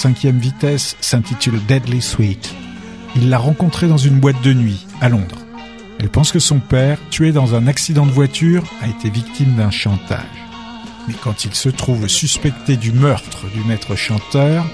Cinquième 0.00 0.38
vitesse, 0.38 0.96
s'intitule 1.02 1.60
Deadly 1.68 2.00
Sweet. 2.00 2.54
Il 3.16 3.28
l'a 3.28 3.36
rencontrée 3.36 3.86
dans 3.86 3.98
une 3.98 4.18
boîte 4.18 4.40
de 4.42 4.54
nuit, 4.54 4.86
à 5.02 5.10
Londres. 5.10 5.36
Elle 5.98 6.08
pense 6.08 6.32
que 6.32 6.38
son 6.38 6.58
père, 6.58 6.96
tué 7.10 7.32
dans 7.32 7.54
un 7.54 7.66
accident 7.66 8.06
de 8.06 8.10
voiture, 8.10 8.64
a 8.80 8.88
été 8.88 9.10
victime 9.10 9.56
d'un 9.56 9.70
chantage. 9.70 10.24
Mais 11.06 11.12
quand 11.22 11.44
il 11.44 11.54
se 11.54 11.68
trouve 11.68 12.08
suspecté 12.08 12.78
du 12.78 12.92
meurtre 12.92 13.44
du 13.52 13.62
maître 13.64 13.94
chanteur, 13.94 14.64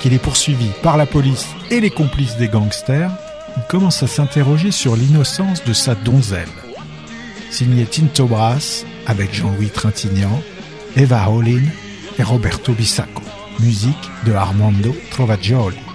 qu'il 0.00 0.12
est 0.12 0.22
poursuivi 0.22 0.68
par 0.84 0.96
la 0.96 1.06
police 1.06 1.48
et 1.72 1.80
les 1.80 1.90
complices 1.90 2.36
des 2.36 2.48
gangsters, 2.48 3.10
il 3.56 3.62
commence 3.68 4.04
à 4.04 4.06
s'interroger 4.06 4.70
sur 4.70 4.94
l'innocence 4.94 5.64
de 5.64 5.72
sa 5.72 5.96
donzelle. 5.96 6.46
Signé 7.50 7.86
Tinto 7.86 8.26
Brass, 8.26 8.86
avec 9.06 9.34
Jean-Louis 9.34 9.70
Trintignant, 9.70 10.40
Eva 10.94 11.28
Olin 11.28 11.64
et 12.20 12.22
Roberto 12.22 12.72
Bisacco. 12.72 13.22
Musique 13.60 14.10
de 14.24 14.32
Armando 14.34 14.94
Trovagioli. 15.10 15.85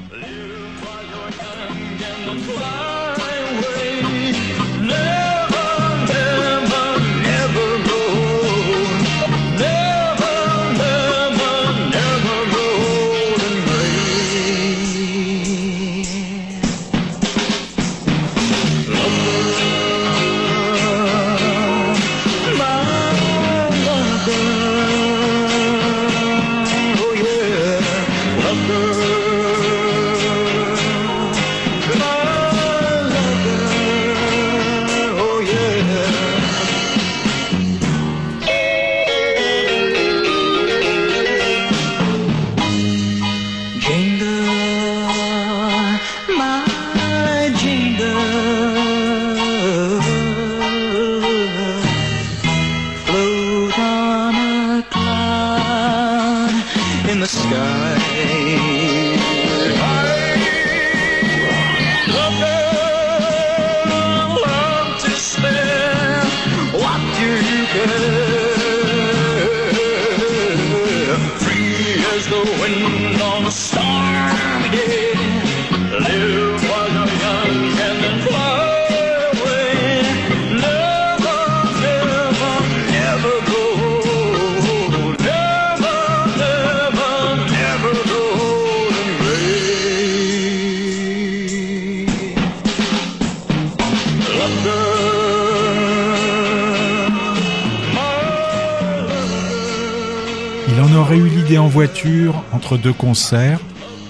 En 101.57 101.67
voiture 101.67 102.43
entre 102.51 102.77
deux 102.77 102.93
concerts 102.93 103.59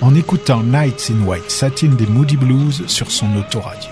en 0.01 0.13
écoutant 0.15 0.63
Nights 0.63 1.11
in 1.11 1.25
White 1.25 1.49
Satin 1.49 1.89
des 1.89 2.05
Moody 2.05 2.37
Blues 2.37 2.83
sur 2.87 3.09
son 3.09 3.35
autoradio. 3.35 3.89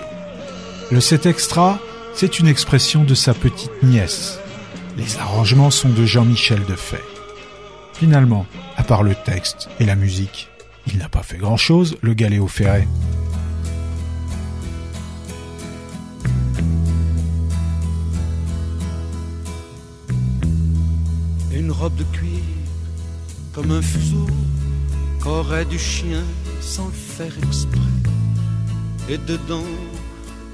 Le 0.90 1.00
set 1.00 1.26
extra, 1.26 1.78
c'est 2.14 2.38
une 2.38 2.46
expression 2.46 3.02
de 3.04 3.14
sa 3.14 3.34
petite 3.34 3.82
nièce. 3.82 4.38
Les 4.96 5.16
arrangements 5.18 5.70
sont 5.70 5.88
de 5.88 6.04
Jean-Michel 6.04 6.64
Defay. 6.66 7.02
Finalement, 7.94 8.46
à 8.76 8.82
part 8.82 9.02
le 9.02 9.14
texte 9.14 9.68
et 9.80 9.84
la 9.84 9.96
musique, 9.96 10.48
il 10.86 10.98
n'a 10.98 11.08
pas 11.08 11.22
fait 11.22 11.38
grand-chose, 11.38 11.96
le 12.02 12.14
Galéo 12.14 12.46
Ferré. 12.46 12.86
Une 21.52 21.72
robe 21.72 21.96
de 21.96 22.04
cuir 22.04 22.59
comme 23.60 23.72
un 23.72 23.82
fuseau 23.82 24.26
qu'aurait 25.22 25.66
du 25.66 25.78
chien 25.78 26.22
sans 26.62 26.86
le 26.86 26.92
faire 27.16 27.32
exprès. 27.46 27.94
Et 29.08 29.18
dedans, 29.18 29.72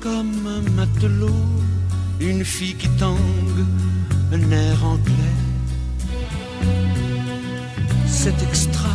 comme 0.01 0.35
un 0.47 0.63
matelot, 0.73 1.45
une 2.19 2.45
fille 2.45 2.75
qui 2.75 2.89
tangue 2.99 3.65
un 4.33 4.51
air 4.51 4.85
anglais. 4.85 5.37
C'est 8.09 8.43
extra, 8.43 8.95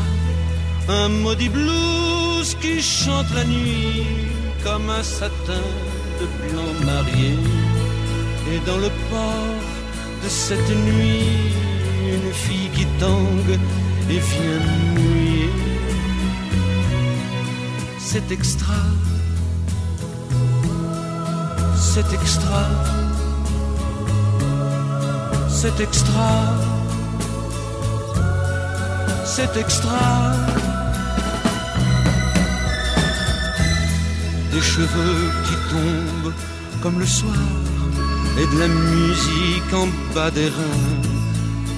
un 0.89 1.07
maudit 1.07 1.49
blues 1.49 2.57
qui 2.59 2.81
chante 2.81 3.31
la 3.33 3.45
nuit 3.45 4.03
comme 4.63 4.89
un 4.89 5.03
satin 5.03 5.67
de 6.19 6.25
blanc 6.41 6.73
marié. 6.85 7.35
Et 8.51 8.59
dans 8.65 8.77
le 8.77 8.89
port 9.09 9.59
de 10.23 10.29
cette 10.29 10.71
nuit, 10.87 11.53
une 12.15 12.33
fille 12.33 12.69
qui 12.75 12.85
tangue 12.99 13.57
et 14.11 14.19
vient 14.19 14.65
mouiller. 14.93 15.49
C'est 17.99 18.29
extra, 18.31 18.81
c'est 21.77 22.11
extra, 22.19 22.63
c'est 25.49 25.79
extra, 25.79 26.31
c'est 29.33 29.55
extra. 29.57 30.03
Des 34.51 34.61
cheveux 34.61 35.21
qui 35.45 35.55
tombent 35.71 36.33
comme 36.81 36.99
le 36.99 37.05
soir 37.05 37.45
et 38.39 38.47
de 38.53 38.59
la 38.59 38.67
musique 38.67 39.73
en 39.73 39.87
bas 40.13 40.31
des 40.31 40.49
reins. 40.57 41.01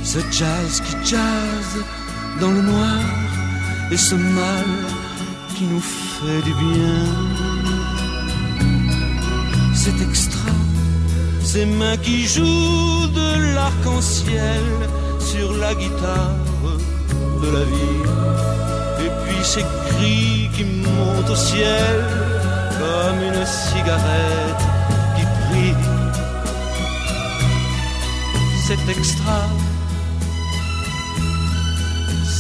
Ce 0.04 0.20
jazz 0.32 0.82
qui 0.86 0.96
jazz 1.12 1.70
dans 2.40 2.52
le 2.52 2.62
noir 2.62 3.00
et 3.92 3.98
ce 3.98 4.16
mal 4.16 4.66
qui 5.56 5.66
nous 5.66 5.82
fait 5.82 6.42
du 6.44 6.54
bien. 6.54 7.00
C'est 9.74 10.02
extra, 10.02 10.52
ces 11.44 11.66
mains 11.66 11.98
qui 11.98 12.26
jouent 12.26 13.08
de 13.08 13.54
l'arc-en-ciel 13.54 14.66
sur 15.20 15.54
la 15.58 15.74
guitare 15.76 16.38
de 17.42 17.50
la 17.58 17.64
vie. 17.64 18.04
Et 19.06 19.12
puis 19.22 19.44
ces 19.44 19.66
cris 19.90 20.50
qui 20.56 20.64
montent 20.64 21.30
au 21.30 21.36
ciel 21.36 21.96
comme 22.80 23.20
une 23.30 23.46
cigarette 23.46 24.64
qui 25.16 25.24
brille. 25.44 25.76
C'est 28.66 28.90
extra, 28.98 29.40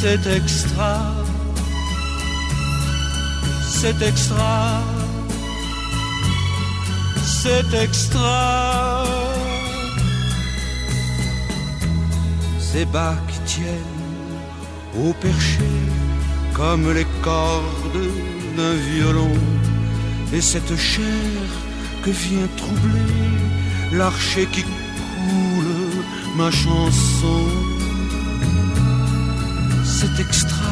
c'est 0.04 0.28
extra, 0.28 1.00
c'est 3.62 4.02
extra, 4.02 4.82
c'est 7.24 7.74
extra. 7.74 9.06
Ces 12.60 12.86
qui 13.30 13.40
tiennent 13.46 14.04
au 15.02 15.14
perché 15.14 15.72
comme 16.54 16.92
les 16.92 17.08
cordes 17.22 18.10
d'un 18.58 18.76
violon 18.92 19.38
et 20.34 20.42
cette 20.42 20.76
chair 20.76 21.48
que 22.04 22.10
vient 22.10 22.50
troubler 22.58 23.38
l'archer 23.94 24.48
qui 24.52 24.64
coule 24.64 26.04
ma 26.36 26.52
chanson. 26.52 27.63
C'est 30.04 30.22
extra. 30.22 30.72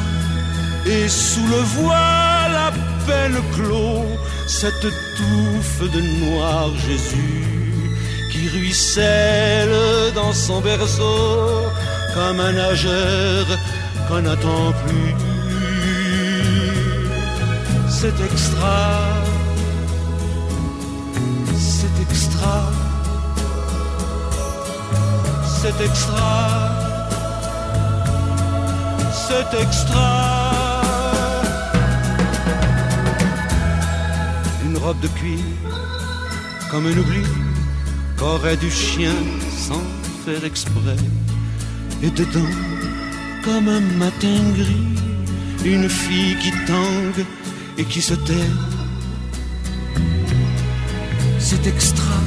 Et 0.86 1.08
sous 1.08 1.48
le 1.48 1.62
voile 1.80 2.56
à 2.68 2.72
peine 3.08 3.38
clos 3.56 4.06
cette 4.46 4.88
touffe 5.18 5.92
de 5.96 6.02
noir 6.02 6.70
Jésus 6.86 7.46
qui 8.30 8.50
ruisselle 8.50 10.14
dans 10.16 10.34
son 10.34 10.60
berceau 10.60 11.64
comme 12.14 12.42
un 12.42 12.52
nageur 12.52 13.46
qu'on 14.10 14.22
n'attend 14.22 14.74
plus. 14.86 15.16
C'est 17.88 18.20
extra, 18.30 19.00
c'est 21.58 22.02
extra, 22.02 22.72
c'est 25.62 25.86
extra, 25.86 26.81
c'est 29.32 29.62
extra. 29.62 30.10
Une 34.66 34.78
robe 34.78 35.00
de 35.00 35.08
cuir, 35.20 35.40
comme 36.70 36.86
un 36.88 36.98
oubli 36.98 37.26
qu'aurait 38.18 38.58
du 38.58 38.70
chien 38.70 39.18
sans 39.68 39.84
faire 40.26 40.44
exprès. 40.44 41.02
Et 42.04 42.10
dedans, 42.10 42.56
comme 43.46 43.68
un 43.70 43.86
matin 44.04 44.40
gris, 44.60 44.88
une 45.64 45.90
fille 45.90 46.36
qui 46.42 46.52
tangue 46.66 47.26
et 47.78 47.86
qui 47.86 48.02
se 48.02 48.16
tait. 48.28 48.52
C'est 51.40 51.66
extra, 51.68 52.18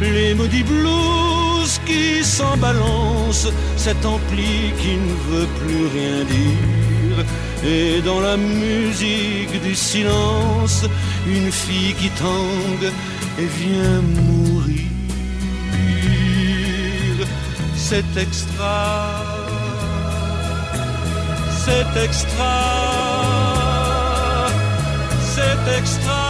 les 0.00 0.34
maudits 0.34 0.64
blues 0.64 1.47
qui 1.86 2.24
s'en 2.24 2.56
balancent, 2.56 3.52
cet 3.76 4.04
ampli 4.04 4.72
qui 4.80 4.94
ne 5.06 5.14
veut 5.30 5.48
plus 5.60 5.86
rien 5.96 6.18
dire. 6.36 7.18
Et 7.64 8.00
dans 8.02 8.20
la 8.20 8.36
musique 8.36 9.56
du 9.62 9.74
silence, 9.74 10.84
une 11.26 11.50
fille 11.50 11.94
qui 12.00 12.10
tangue 12.10 12.90
et 13.38 13.48
vient 13.60 14.00
mourir. 14.16 14.86
C'est 17.76 18.16
extra 18.16 19.38
c'est 21.68 22.04
extra, 22.04 22.56
c'est 25.34 25.78
extra, 25.78 26.27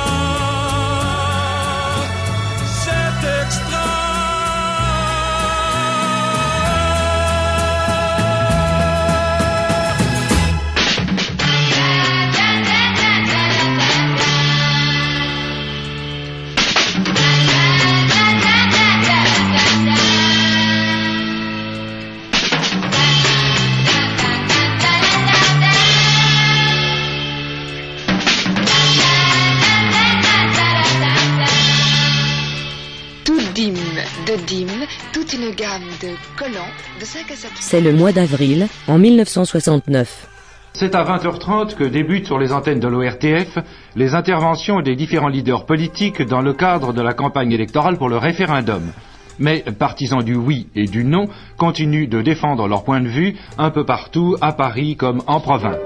de 34.28 34.36
dim, 34.46 34.68
toute 35.14 35.32
une 35.32 35.54
gamme 35.54 35.88
de 36.02 36.08
collants 36.36 36.74
de 37.00 37.04
5 37.06 37.30
à 37.30 37.34
7 37.34 37.50
C'est 37.60 37.80
le 37.80 37.94
mois 37.94 38.12
d'avril, 38.12 38.68
en 38.86 38.98
1969. 38.98 40.28
C'est 40.74 40.94
à 40.94 41.02
20h30 41.02 41.74
que 41.74 41.84
débutent 41.84 42.26
sur 42.26 42.38
les 42.38 42.52
antennes 42.52 42.78
de 42.78 42.88
l'ORTF 42.88 43.56
les 43.96 44.14
interventions 44.14 44.82
des 44.82 44.96
différents 44.96 45.28
leaders 45.28 45.64
politiques 45.64 46.20
dans 46.20 46.42
le 46.42 46.52
cadre 46.52 46.92
de 46.92 47.00
la 47.00 47.14
campagne 47.14 47.52
électorale 47.52 47.96
pour 47.96 48.10
le 48.10 48.18
référendum. 48.18 48.92
Mais 49.38 49.64
partisans 49.78 50.22
du 50.22 50.34
oui 50.34 50.66
et 50.74 50.84
du 50.84 51.04
non 51.04 51.28
continuent 51.56 52.08
de 52.08 52.20
défendre 52.20 52.68
leur 52.68 52.84
point 52.84 53.00
de 53.00 53.08
vue 53.08 53.34
un 53.56 53.70
peu 53.70 53.86
partout, 53.86 54.36
à 54.42 54.52
Paris 54.52 54.96
comme 54.96 55.22
en 55.26 55.40
province. 55.40 55.78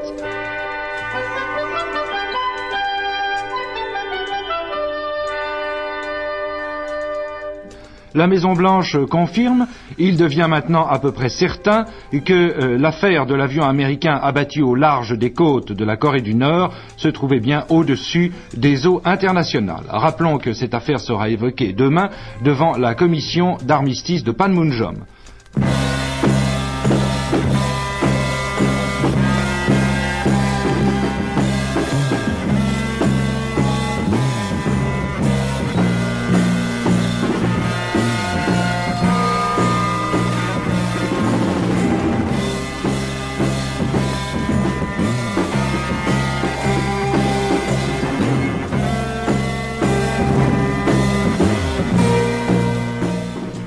La 8.15 8.27
Maison-Blanche 8.27 8.97
confirme, 9.11 9.67
il 9.99 10.17
devient 10.17 10.47
maintenant 10.49 10.87
à 10.87 10.99
peu 10.99 11.13
près 11.13 11.31
certain 11.31 11.87
que 12.25 12.33
euh, 12.33 12.79
l'affaire 12.79 13.27
de 13.27 13.35
l'avion 13.35 13.65
américain 13.65 14.19
abattu 14.23 14.61
au 14.61 14.75
large 14.75 15.17
des 15.17 15.33
côtes 15.33 15.73
de 15.73 15.85
la 15.85 15.97
Corée 15.97 16.21
du 16.21 16.35
Nord 16.35 16.75
se 16.97 17.09
trouvait 17.09 17.41
bien 17.41 17.65
au-dessus 17.71 18.33
des 18.55 18.87
eaux 18.87 19.01
internationales. 19.05 19.85
Rappelons 19.89 20.39
que 20.39 20.53
cette 20.53 20.75
affaire 20.75 21.01
sera 21.01 21.31
évoquée 21.31 21.73
demain 21.73 22.11
devant 22.45 22.77
la 22.77 22.95
commission 22.95 23.57
d'armistice 23.65 24.25
de 24.25 24.33
Panmunjom. 24.33 24.97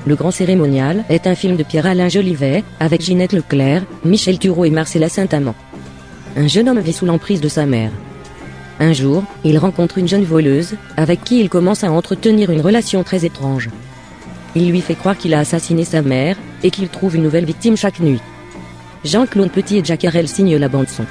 Le 0.06 0.14
Grand 0.14 0.30
Cérémonial 0.30 1.04
est 1.08 1.26
un 1.26 1.34
film 1.34 1.56
de 1.56 1.64
Pierre-Alain 1.64 2.08
Jolivet, 2.08 2.62
avec 2.78 3.00
Ginette 3.00 3.32
Leclerc, 3.32 3.82
Michel 4.04 4.38
Thureau 4.38 4.64
et 4.64 4.70
Marcella 4.70 5.08
Saint-Amand. 5.08 5.56
Un 6.36 6.46
jeune 6.46 6.68
homme 6.68 6.78
vit 6.78 6.92
sous 6.92 7.06
l'emprise 7.06 7.40
de 7.40 7.48
sa 7.48 7.66
mère. 7.66 7.90
Un 8.78 8.92
jour, 8.92 9.24
il 9.42 9.58
rencontre 9.58 9.98
une 9.98 10.06
jeune 10.06 10.22
voleuse, 10.22 10.76
avec 10.96 11.24
qui 11.24 11.40
il 11.40 11.48
commence 11.48 11.82
à 11.82 11.90
entretenir 11.90 12.50
une 12.50 12.60
relation 12.60 13.02
très 13.02 13.24
étrange. 13.24 13.68
Il 14.54 14.70
lui 14.70 14.80
fait 14.80 14.94
croire 14.94 15.18
qu'il 15.18 15.34
a 15.34 15.40
assassiné 15.40 15.82
sa 15.82 16.02
mère, 16.02 16.36
et 16.62 16.70
qu'il 16.70 16.88
trouve 16.88 17.16
une 17.16 17.24
nouvelle 17.24 17.44
victime 17.44 17.76
chaque 17.76 17.98
nuit. 17.98 18.20
Jean-Claude 19.04 19.50
Petit 19.50 19.78
et 19.78 20.06
Harrell 20.06 20.28
signent 20.28 20.56
la 20.56 20.68
bande-son. 20.68 21.04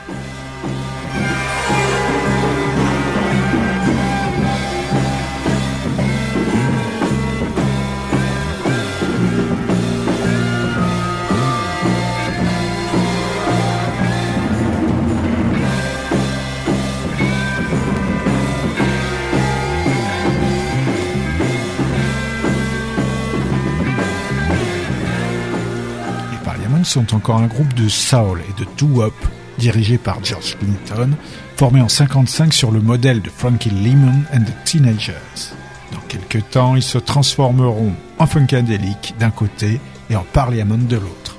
Sont 26.85 27.15
encore 27.15 27.37
un 27.37 27.47
groupe 27.47 27.73
de 27.73 27.89
soul 27.89 28.41
et 28.49 28.59
de 28.59 28.67
doo-wop 28.77 29.13
dirigé 29.57 29.97
par 29.97 30.23
George 30.23 30.57
Clinton, 30.57 31.11
formé 31.55 31.81
en 31.81 31.89
55 31.89 32.53
sur 32.53 32.71
le 32.71 32.79
modèle 32.79 33.21
de 33.21 33.29
Frankie 33.29 33.69
Lehman 33.69 34.25
and 34.33 34.41
the 34.41 34.65
Teenagers. 34.65 35.53
Dans 35.91 36.01
quelques 36.07 36.49
temps, 36.49 36.75
ils 36.75 36.83
se 36.83 36.97
transformeront 36.97 37.93
en 38.19 38.27
funkadelic 38.27 39.15
d'un 39.19 39.31
côté 39.31 39.79
et 40.09 40.15
en 40.15 40.25
Parliament 40.33 40.77
de 40.77 40.97
l'autre. 40.97 41.37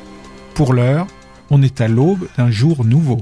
Pour 0.54 0.72
l'heure, 0.72 1.06
on 1.50 1.62
est 1.62 1.80
à 1.80 1.88
l'aube 1.88 2.26
d'un 2.36 2.50
jour 2.50 2.84
nouveau. 2.84 3.20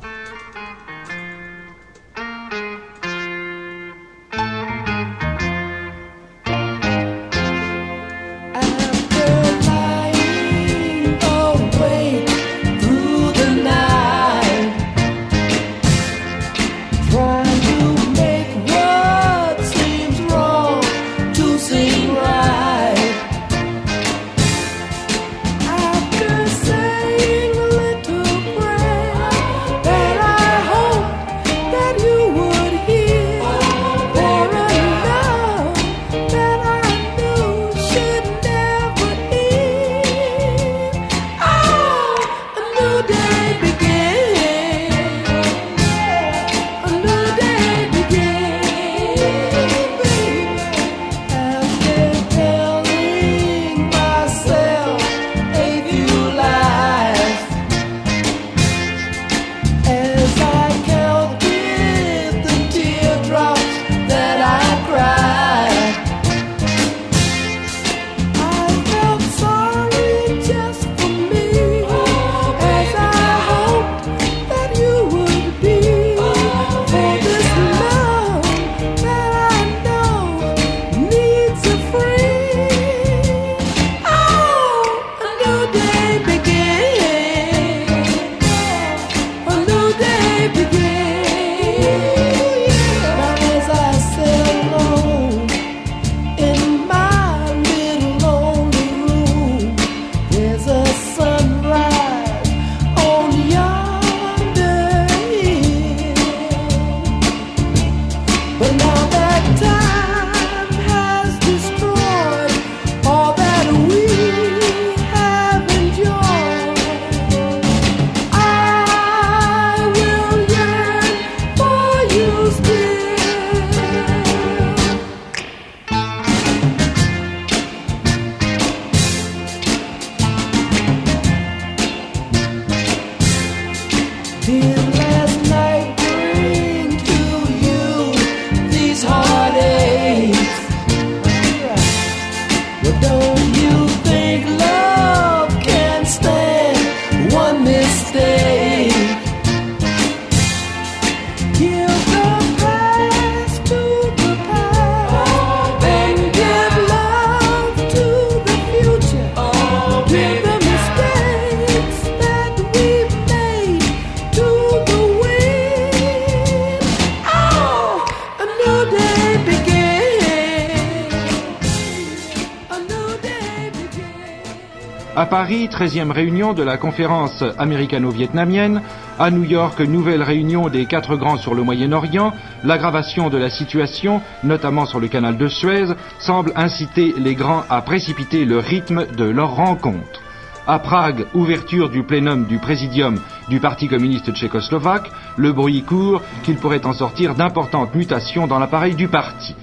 13e 175.84 176.12
réunion 176.12 176.54
de 176.54 176.62
la 176.62 176.78
conférence 176.78 177.44
américano-vietnamienne. 177.58 178.80
À 179.18 179.30
New 179.30 179.44
York, 179.44 179.80
nouvelle 179.80 180.22
réunion 180.22 180.70
des 180.70 180.86
quatre 180.86 181.14
grands 181.14 181.36
sur 181.36 181.54
le 181.54 181.62
Moyen-Orient. 181.62 182.32
L'aggravation 182.64 183.28
de 183.28 183.36
la 183.36 183.50
situation, 183.50 184.22
notamment 184.44 184.86
sur 184.86 184.98
le 184.98 185.08
canal 185.08 185.36
de 185.36 185.46
Suez, 185.46 185.92
semble 186.18 186.54
inciter 186.56 187.12
les 187.18 187.34
grands 187.34 187.64
à 187.68 187.82
précipiter 187.82 188.46
le 188.46 188.60
rythme 188.60 189.04
de 189.14 189.24
leur 189.24 189.56
rencontre. 189.56 190.22
À 190.66 190.78
Prague, 190.78 191.26
ouverture 191.34 191.90
du 191.90 192.02
plénum 192.02 192.46
du 192.46 192.58
présidium 192.58 193.20
du 193.50 193.60
Parti 193.60 193.86
communiste 193.86 194.32
tchécoslovaque, 194.32 195.10
le 195.36 195.52
bruit 195.52 195.82
court 195.82 196.22
qu'il 196.44 196.56
pourrait 196.56 196.86
en 196.86 196.94
sortir 196.94 197.34
d'importantes 197.34 197.94
mutations 197.94 198.46
dans 198.46 198.58
l'appareil 198.58 198.94
du 198.94 199.08
parti. 199.08 199.54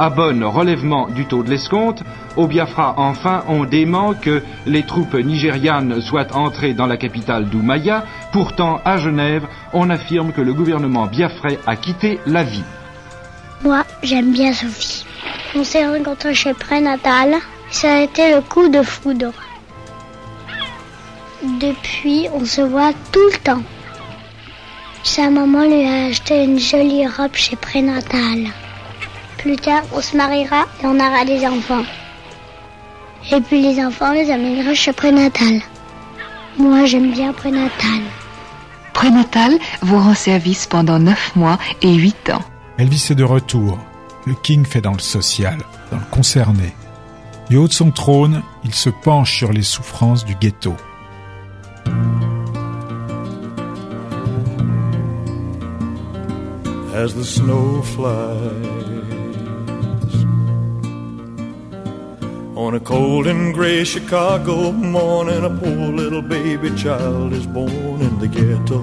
À 0.00 0.10
Bonn, 0.10 0.44
relèvement 0.44 1.08
du 1.08 1.26
taux 1.26 1.42
de 1.42 1.50
l'escompte. 1.50 2.04
Au 2.36 2.46
Biafra, 2.46 2.94
enfin, 2.98 3.42
on 3.48 3.64
dément 3.64 4.14
que 4.14 4.44
les 4.64 4.84
troupes 4.84 5.14
nigérianes 5.14 6.00
soient 6.00 6.36
entrées 6.36 6.72
dans 6.72 6.86
la 6.86 6.96
capitale 6.96 7.48
d'Oumaya. 7.48 8.04
Pourtant, 8.32 8.80
à 8.84 8.98
Genève, 8.98 9.48
on 9.72 9.90
affirme 9.90 10.32
que 10.32 10.40
le 10.40 10.54
gouvernement 10.54 11.06
biafrais 11.06 11.58
a 11.66 11.74
quitté 11.74 12.20
la 12.26 12.44
vie. 12.44 12.62
Moi, 13.64 13.82
j'aime 14.04 14.30
bien 14.30 14.52
Sophie. 14.52 15.04
On 15.56 15.64
s'est 15.64 15.88
rencontrés 15.88 16.34
chez 16.34 16.54
prénatal. 16.54 17.34
Ça 17.70 17.96
a 17.96 18.00
été 18.02 18.32
le 18.32 18.40
coup 18.40 18.68
de 18.68 18.82
foudre. 18.82 19.32
Depuis, 21.60 22.28
on 22.32 22.44
se 22.44 22.60
voit 22.60 22.92
tout 23.10 23.26
le 23.32 23.38
temps. 23.38 23.62
Sa 25.02 25.28
maman 25.28 25.64
lui 25.64 25.84
a 25.84 26.06
acheté 26.06 26.44
une 26.44 26.60
jolie 26.60 27.06
robe 27.06 27.34
chez 27.34 27.56
prénatal. 27.56 28.46
Plus 29.38 29.56
tard, 29.56 29.82
on 29.92 30.00
se 30.00 30.16
mariera 30.16 30.66
et 30.82 30.86
on 30.86 30.96
aura 30.96 31.24
des 31.24 31.46
enfants. 31.46 31.84
Et 33.32 33.40
puis 33.40 33.62
les 33.62 33.82
enfants, 33.82 34.12
les 34.12 34.30
amènera 34.30 34.74
chez 34.74 34.92
prénatal. 34.92 35.60
Moi, 36.58 36.84
j'aime 36.86 37.12
bien 37.12 37.32
prénatal. 37.32 38.02
Prénatal 38.92 39.52
vous 39.82 39.98
rend 39.98 40.14
service 40.14 40.66
pendant 40.66 40.98
9 40.98 41.36
mois 41.36 41.58
et 41.82 41.94
8 41.94 42.30
ans. 42.30 42.42
Elvis 42.78 43.06
est 43.10 43.14
de 43.14 43.24
retour. 43.24 43.78
Le 44.26 44.34
King 44.34 44.66
fait 44.66 44.80
dans 44.80 44.92
le 44.92 44.98
social, 44.98 45.58
dans 45.90 45.98
le 45.98 46.04
concerné. 46.10 46.74
Du 47.48 47.56
haut 47.56 47.68
de 47.68 47.72
son 47.72 47.90
trône, 47.90 48.42
il 48.64 48.74
se 48.74 48.90
penche 48.90 49.36
sur 49.36 49.52
les 49.52 49.62
souffrances 49.62 50.24
du 50.24 50.34
ghetto. 50.34 50.74
as 56.98 57.14
the 57.14 57.24
snow 57.24 57.80
flies. 57.82 58.97
On 62.58 62.74
a 62.74 62.80
cold 62.80 63.28
and 63.28 63.54
gray 63.54 63.84
Chicago 63.84 64.72
morning, 64.72 65.44
a 65.44 65.48
poor 65.48 65.92
little 65.92 66.22
baby 66.22 66.74
child 66.74 67.32
is 67.32 67.46
born 67.46 68.02
in 68.02 68.18
the 68.18 68.26
ghetto. 68.26 68.80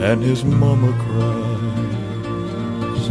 And 0.00 0.22
his 0.22 0.44
mama 0.44 0.92
cries. 1.02 3.08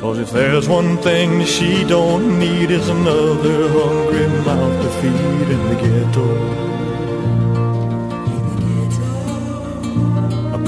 Cause 0.00 0.20
if 0.20 0.30
there's 0.30 0.68
one 0.68 0.98
thing 0.98 1.44
she 1.44 1.82
don't 1.82 2.38
need, 2.38 2.70
is 2.70 2.88
another 2.88 3.68
hungry 3.68 4.28
mouth 4.46 4.80
to 4.80 4.88
feed 5.00 5.48
in 5.56 5.62
the 5.70 5.74
ghetto. 5.82 6.28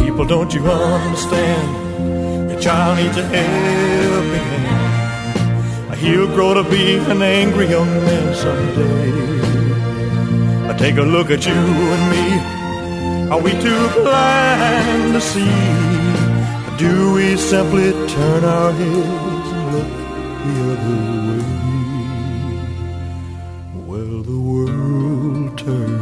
People, 0.05 0.25
don't 0.25 0.53
you 0.53 0.69
understand? 0.69 1.82
Child 2.63 2.99
needs 2.99 3.17
a 3.17 3.25
helping 3.27 4.47
hand. 4.53 5.95
He'll 5.99 6.29
grow 6.29 6.55
to 6.55 6.63
be 6.63 6.97
an 6.97 7.21
angry 7.21 7.69
young 7.69 7.91
man 8.07 8.35
someday. 8.37 9.13
Take 10.79 10.97
a 10.97 11.03
look 11.03 11.31
at 11.31 11.45
you 11.47 11.55
and 11.55 12.11
me. 12.13 12.25
Are 13.33 13.41
we 13.41 13.53
too 13.53 13.89
blind 14.01 15.13
to 15.15 15.21
see? 15.21 15.51
Do 16.77 17.15
we 17.15 17.37
simply 17.37 17.91
turn 18.09 18.45
our 18.45 18.73
heads 18.73 19.53
and 19.57 19.65
look 19.75 19.91
the 20.45 20.55
other 20.73 20.99
way? 21.29 21.45
Well, 23.89 24.23
the 24.23 24.41
world 24.41 25.59
turns. 25.59 26.02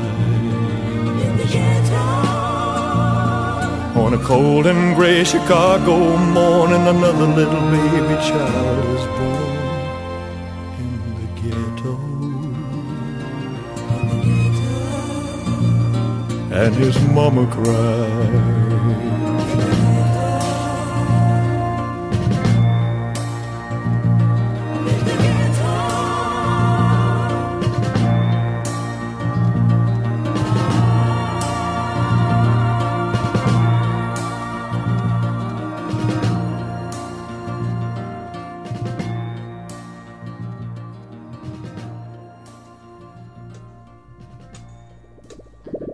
on 4.11 4.19
a 4.19 4.23
cold 4.23 4.67
and 4.67 4.95
gray 4.95 5.23
Chicago 5.23 6.17
morning, 6.17 6.81
another 6.87 7.27
little 7.27 7.61
baby 7.71 8.15
child 8.27 8.85
is 8.95 9.05
born 9.17 9.57
in 10.81 10.93
the 11.17 11.27
ghetto. 11.39 11.93
And 16.53 16.75
his 16.75 16.99
mama 17.09 17.45
cries. 17.51 18.70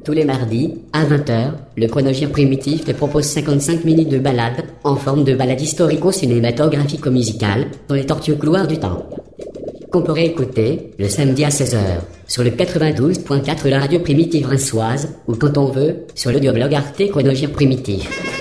Tous 0.07 0.13
les 0.13 0.23
mardis, 0.23 0.75
à 0.93 1.03
20h, 1.03 1.51
le 1.75 1.87
chronogire 1.87 2.31
primitif 2.31 2.85
te 2.85 2.93
propose 2.93 3.25
55 3.25 3.83
minutes 3.83 4.07
de 4.07 4.19
balade 4.19 4.63
en 4.85 4.95
forme 4.95 5.25
de 5.25 5.35
balade 5.35 5.59
historico-cinématographico-musicale 5.59 7.65
dans 7.89 7.95
les 7.95 8.05
tortueux 8.05 8.35
couloirs 8.35 8.67
du 8.67 8.77
temps. 8.77 9.05
Qu'on 9.91 10.03
pourrait 10.03 10.27
écouter 10.27 10.91
le 10.97 11.09
samedi 11.09 11.43
à 11.43 11.49
16h 11.49 11.81
sur 12.25 12.45
le 12.45 12.51
92.4 12.51 13.65
de 13.65 13.69
la 13.69 13.81
radio 13.81 13.99
primitive 13.99 14.47
rinçoise 14.47 15.09
ou 15.27 15.35
quand 15.35 15.57
on 15.57 15.65
veut 15.65 16.05
sur 16.15 16.31
l'audioblog 16.31 16.73
Arte 16.73 17.09
Chronogire 17.09 17.51
Primitif. 17.51 18.36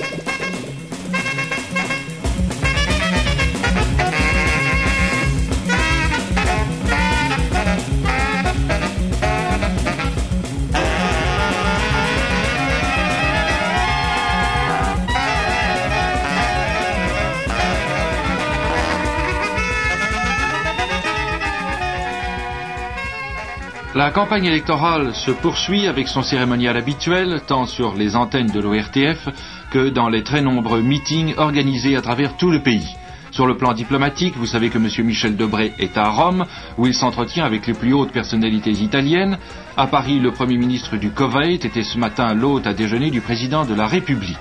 La 24.06 24.12
campagne 24.12 24.44
électorale 24.44 25.12
se 25.16 25.32
poursuit 25.32 25.88
avec 25.88 26.06
son 26.06 26.22
cérémonial 26.22 26.76
habituel, 26.76 27.40
tant 27.44 27.66
sur 27.66 27.96
les 27.96 28.14
antennes 28.14 28.46
de 28.46 28.60
l'ORTF 28.60 29.28
que 29.72 29.88
dans 29.88 30.08
les 30.08 30.22
très 30.22 30.42
nombreux 30.42 30.80
meetings 30.80 31.34
organisés 31.38 31.96
à 31.96 32.02
travers 32.02 32.36
tout 32.36 32.52
le 32.52 32.62
pays. 32.62 32.94
Sur 33.32 33.48
le 33.48 33.56
plan 33.56 33.72
diplomatique, 33.72 34.36
vous 34.36 34.46
savez 34.46 34.70
que 34.70 34.78
M. 34.78 34.88
Michel 35.04 35.34
Debré 35.34 35.72
est 35.80 35.98
à 35.98 36.08
Rome, 36.08 36.46
où 36.78 36.86
il 36.86 36.94
s'entretient 36.94 37.44
avec 37.44 37.66
les 37.66 37.74
plus 37.74 37.94
hautes 37.94 38.12
personnalités 38.12 38.70
italiennes. 38.70 39.38
À 39.76 39.88
Paris, 39.88 40.20
le 40.20 40.30
Premier 40.30 40.56
ministre 40.56 40.96
du 40.96 41.10
Koweït 41.10 41.64
était 41.64 41.82
ce 41.82 41.98
matin 41.98 42.32
l'hôte 42.32 42.68
à 42.68 42.74
déjeuner 42.74 43.10
du 43.10 43.20
président 43.20 43.64
de 43.64 43.74
la 43.74 43.88
République. 43.88 44.38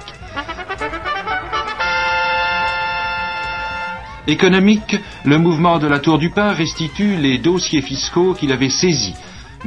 Économique, 4.27 4.95
le 5.23 5.39
mouvement 5.39 5.79
de 5.79 5.87
la 5.87 5.97
Tour 5.97 6.19
du 6.19 6.29
Pain 6.29 6.51
restitue 6.51 7.15
les 7.15 7.39
dossiers 7.39 7.81
fiscaux 7.81 8.35
qu'il 8.35 8.51
avait 8.51 8.69
saisis. 8.69 9.15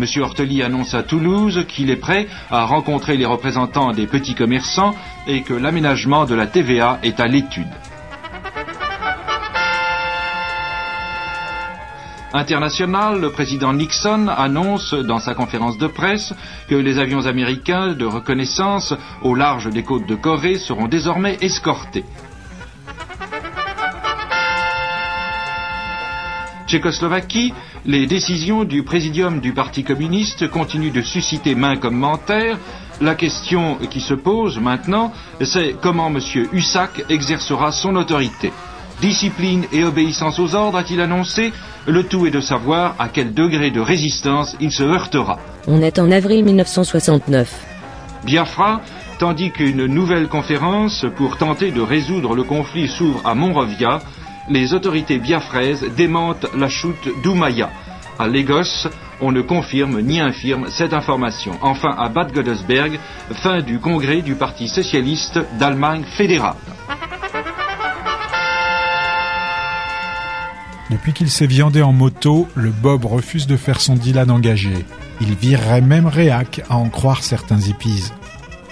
M. 0.01 0.23
Hortely 0.23 0.63
annonce 0.63 0.95
à 0.95 1.03
Toulouse 1.03 1.65
qu'il 1.69 1.91
est 1.91 1.97
prêt 1.97 2.29
à 2.51 2.65
rencontrer 2.65 3.17
les 3.17 3.27
représentants 3.27 3.93
des 3.93 4.07
petits 4.07 4.35
commerçants 4.35 4.95
et 5.27 5.43
que 5.43 5.55
l'aménagement 5.55 6.25
de 6.25 6.35
la 6.35 6.47
TVA 6.47 6.99
est 7.03 7.21
à 7.21 7.27
l'étude. 7.27 7.67
International, 12.33 13.21
le 13.21 13.31
président 13.31 13.73
Nixon 13.73 14.29
annonce 14.29 14.93
dans 14.93 15.19
sa 15.19 15.35
conférence 15.35 15.79
de 15.79 15.87
presse 15.87 16.35
que 16.69 16.75
les 16.75 16.99
avions 16.99 17.27
américains 17.27 17.95
de 17.95 18.05
reconnaissance 18.05 18.95
au 19.23 19.35
large 19.35 19.71
des 19.71 19.83
côtes 19.83 20.07
de 20.07 20.15
Corée 20.15 20.59
seront 20.59 20.89
désormais 20.89 21.39
escortés. 21.41 22.05
Tchécoslovaquie, 26.69 27.55
les 27.87 28.07
décisions 28.07 28.65
du 28.65 28.83
présidium 28.83 29.41
du 29.41 29.55
Parti 29.55 29.85
communiste 29.85 30.49
continuent 30.49 30.93
de 30.93 31.01
susciter 31.01 31.55
main 31.55 31.77
commentaires. 31.77 32.59
La 33.01 33.15
question 33.15 33.77
qui 33.91 34.01
se 34.01 34.13
pose 34.13 34.59
maintenant, 34.59 35.15
c'est 35.41 35.77
comment 35.81 36.09
M. 36.09 36.21
Hussack 36.53 37.07
exercera 37.09 37.73
son 37.73 37.97
autorité. 37.97 38.53
Discipline 39.01 39.65
et 39.73 39.83
obéissance 39.83 40.39
aux 40.39 40.55
ordres, 40.55 40.77
a-t-il 40.77 41.01
annoncé 41.01 41.55
Le 41.87 42.03
tout 42.03 42.27
est 42.27 42.31
de 42.31 42.41
savoir 42.41 42.97
à 42.99 43.09
quel 43.09 43.33
degré 43.33 43.71
de 43.71 43.81
résistance 43.81 44.55
il 44.61 44.71
se 44.71 44.83
heurtera. 44.83 45.39
On 45.69 45.81
est 45.81 45.99
en 45.99 46.11
avril 46.11 46.45
1969. 46.45 47.51
Biafra, 48.25 48.83
tandis 49.19 49.53
qu'une 49.53 49.87
nouvelle 49.87 50.29
conférence 50.29 51.07
pour 51.17 51.39
tenter 51.39 51.71
de 51.71 51.81
résoudre 51.81 52.35
le 52.35 52.43
conflit 52.43 52.89
s'ouvre 52.89 53.23
à 53.25 53.35
Monrovia, 53.35 54.01
les 54.49 54.75
autorités 54.75 55.19
biafraises 55.19 55.85
démentent 55.97 56.47
la 56.57 56.69
chute 56.69 57.09
d'Oumaya. 57.23 57.71
À 58.19 58.27
Lagos, 58.27 58.89
on 59.21 59.33
ne 59.33 59.43
confirme 59.43 60.01
ni 60.01 60.21
infirme 60.21 60.69
cette 60.71 60.93
information. 60.93 61.53
Enfin, 61.63 61.95
à 61.97 62.09
Bad 62.09 62.33
Godesberg, 62.33 62.99
fin 63.33 63.61
du 63.61 63.79
congrès 63.79 64.23
du 64.23 64.35
Parti 64.35 64.69
socialiste 64.69 65.39
d'Allemagne 65.59 66.05
fédérale. 66.05 66.57
Depuis 70.91 71.13
qu'il 71.13 71.31
s'est 71.31 71.47
viandé 71.47 71.83
en 71.83 71.93
moto, 71.93 72.49
le 72.55 72.71
Bob 72.71 73.05
refuse 73.05 73.47
de 73.47 73.57
faire 73.57 73.81
son 73.81 73.95
Dylan 73.95 74.31
engagé. 74.31 74.87
Il 75.21 75.35
virerait 75.35 75.83
même 75.83 76.07
réac 76.07 76.63
à 76.71 76.77
en 76.77 76.89
croire 76.89 77.23
certains 77.23 77.61
hippies. 77.61 78.11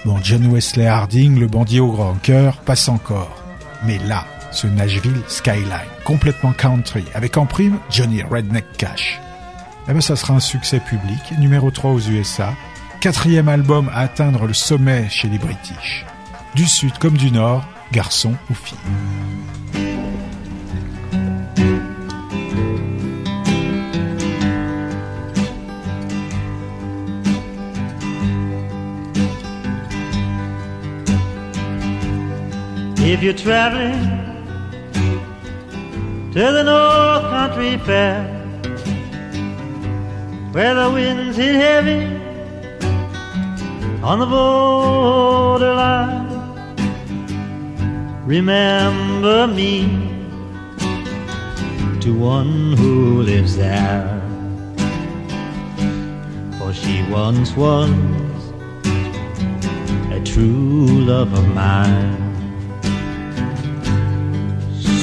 Bon, 0.03 0.17
John 0.23 0.47
Wesley 0.47 0.87
Harding, 0.87 1.39
le 1.39 1.47
bandit 1.47 1.79
au 1.79 1.91
grand 1.91 2.15
cœur, 2.15 2.57
passe 2.57 2.89
encore. 2.89 3.43
Mais 3.85 3.99
là, 4.07 4.25
ce 4.51 4.67
Nashville 4.67 5.21
Skyline, 5.27 5.87
complètement 6.03 6.53
country, 6.53 7.03
avec 7.13 7.37
en 7.37 7.45
prime 7.45 7.79
Johnny 7.89 8.23
Redneck 8.23 8.65
Cash. 8.77 9.19
Eh 9.87 9.93
ben, 9.93 10.01
ça 10.01 10.15
sera 10.15 10.33
un 10.33 10.39
succès 10.39 10.79
public, 10.79 11.37
numéro 11.39 11.71
3 11.71 11.91
aux 11.91 11.99
USA, 11.99 12.53
quatrième 12.99 13.47
album 13.47 13.89
à 13.93 14.01
atteindre 14.01 14.45
le 14.45 14.53
sommet 14.53 15.07
chez 15.09 15.27
les 15.29 15.37
British. 15.37 16.05
Du 16.55 16.65
sud 16.65 16.97
comme 16.97 17.17
du 17.17 17.31
nord, 17.31 17.65
garçon 17.91 18.33
ou 18.49 18.53
fille. 18.53 18.77
To 36.33 36.39
the 36.39 36.63
North 36.63 37.23
Country 37.31 37.77
Fair, 37.77 38.23
where 40.51 40.75
the 40.75 40.91
winds 40.91 41.37
hit 41.37 41.55
heavy 41.55 42.05
on 44.03 44.19
the 44.19 44.25
borderline, 44.25 46.27
remember 48.25 49.47
me 49.47 49.87
to 52.01 52.13
one 52.13 52.73
who 52.73 53.23
lives 53.23 53.55
there. 53.57 54.21
For 56.57 56.73
she 56.73 57.03
once 57.09 57.55
was 57.55 57.89
a 60.11 60.21
true 60.23 60.85
love 60.85 61.33
of 61.33 61.47
mine. 61.53 62.26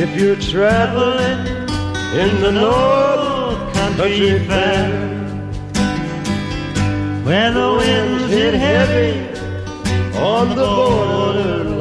If 0.00 0.16
you're 0.16 0.36
traveling 0.36 1.40
in 2.14 2.40
the 2.40 2.52
North 2.52 3.74
Country 3.74 4.38
Fair, 4.46 4.88
where 7.24 7.50
the 7.52 7.74
winds 7.76 8.32
hit 8.32 8.54
heavy 8.54 9.18
on 10.16 10.50
the 10.50 10.64
borderline, 10.64 11.77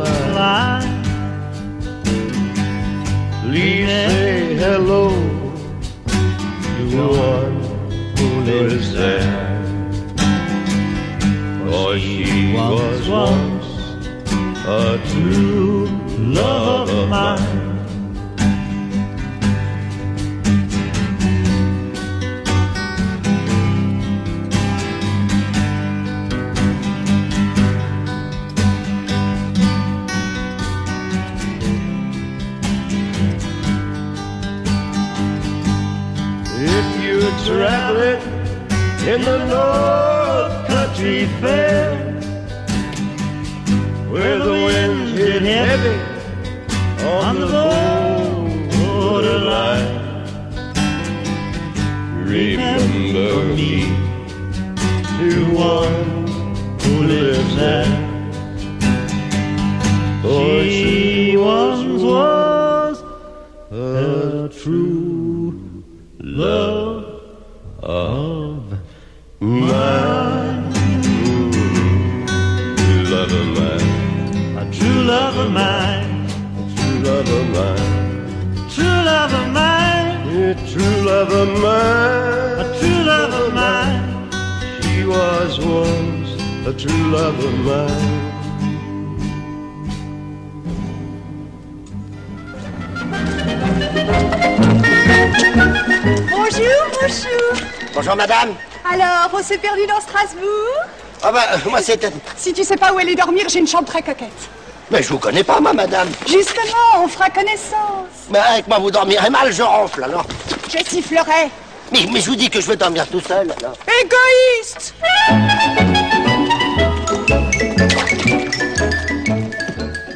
moi 101.68 101.82
c'était... 101.82 102.12
Si 102.36 102.54
tu 102.54 102.64
sais 102.64 102.78
pas 102.78 102.94
où 102.94 102.98
aller 102.98 103.16
dormir, 103.16 103.48
j'ai 103.50 103.60
une 103.60 103.68
chambre 103.68 103.86
très 103.88 104.02
coquette. 104.02 104.50
Mais 104.90 105.04
je 105.04 105.10
vous 105.10 105.20
connais 105.20 105.44
pas, 105.44 105.60
moi, 105.60 105.74
madame. 105.74 106.08
Justement, 106.28 107.04
on 107.04 107.08
fera 107.08 107.30
connaissance. 107.30 108.08
Mais 108.32 108.40
avec 108.40 108.68
moi, 108.68 108.80
vous 108.80 108.90
dormirez 108.90 109.30
mal, 109.30 109.52
je 109.52 109.62
ronfle, 109.62 110.04
alors. 110.04 110.26
Je 110.70 110.78
sifflerai. 110.90 111.50
Mais, 111.92 112.08
mais 112.12 112.22
je 112.22 112.30
vous 112.30 112.36
dis 112.36 112.50
que 112.50 112.62
je 112.62 112.68
veux 112.68 112.78
dormir 112.78 113.06
tout 113.08 113.20
seul, 113.20 113.54
alors. 113.60 113.76
Égoïste 114.02 114.94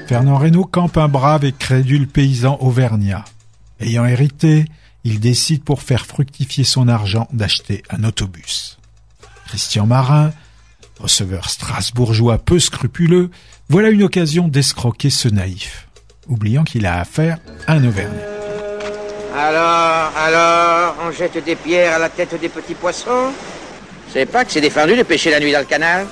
Fernand 0.08 0.38
Reynaud 0.38 0.66
campe 0.66 0.97
un 0.97 1.08
brave 1.08 1.45
et 1.45 1.52
crédule 1.52 2.08
paysan 2.08 2.58
auvergnat. 2.62 3.26
Ayant 3.80 4.06
hérité, 4.06 4.66
il 5.04 5.20
décide 5.20 5.64
pour 5.64 5.82
faire 5.82 6.06
fructifier 6.06 6.64
son 6.64 6.88
argent 6.88 7.28
d'acheter 7.32 7.84
un 7.89 8.04
autobus. 8.04 8.78
Christian 9.47 9.86
Marin, 9.86 10.32
receveur 11.02 11.49
strasbourgeois 11.49 12.38
peu 12.38 12.60
scrupuleux, 12.60 13.30
voilà 13.70 13.89
une 13.89 14.04
occasion 14.04 14.47
d'escroquer 14.47 15.10
ce 15.10 15.28
naïf, 15.28 15.88
oubliant 16.28 16.64
qu'il 16.64 16.86
a 16.86 16.99
affaire 16.99 17.38
à 17.68 17.74
un 17.74 17.86
auvergnat. 17.86 18.28
Alors, 19.36 20.12
alors, 20.18 20.95
on 21.08 21.12
jette 21.12 21.43
des 21.43 21.56
pierres 21.56 21.95
à 21.95 21.99
la 21.99 22.10
tête 22.10 22.39
des 22.39 22.49
petits 22.49 22.74
poissons? 22.76 23.32
C'est 24.14 24.26
pas 24.26 24.43
que 24.43 24.52
c'est 24.52 24.62
défendu 24.62 24.95
de 24.95 25.04
pêcher 25.04 25.32
la 25.32 25.39
nuit 25.39 25.54
dans 25.54 25.60
le 25.60 25.66
canal? 25.66 26.06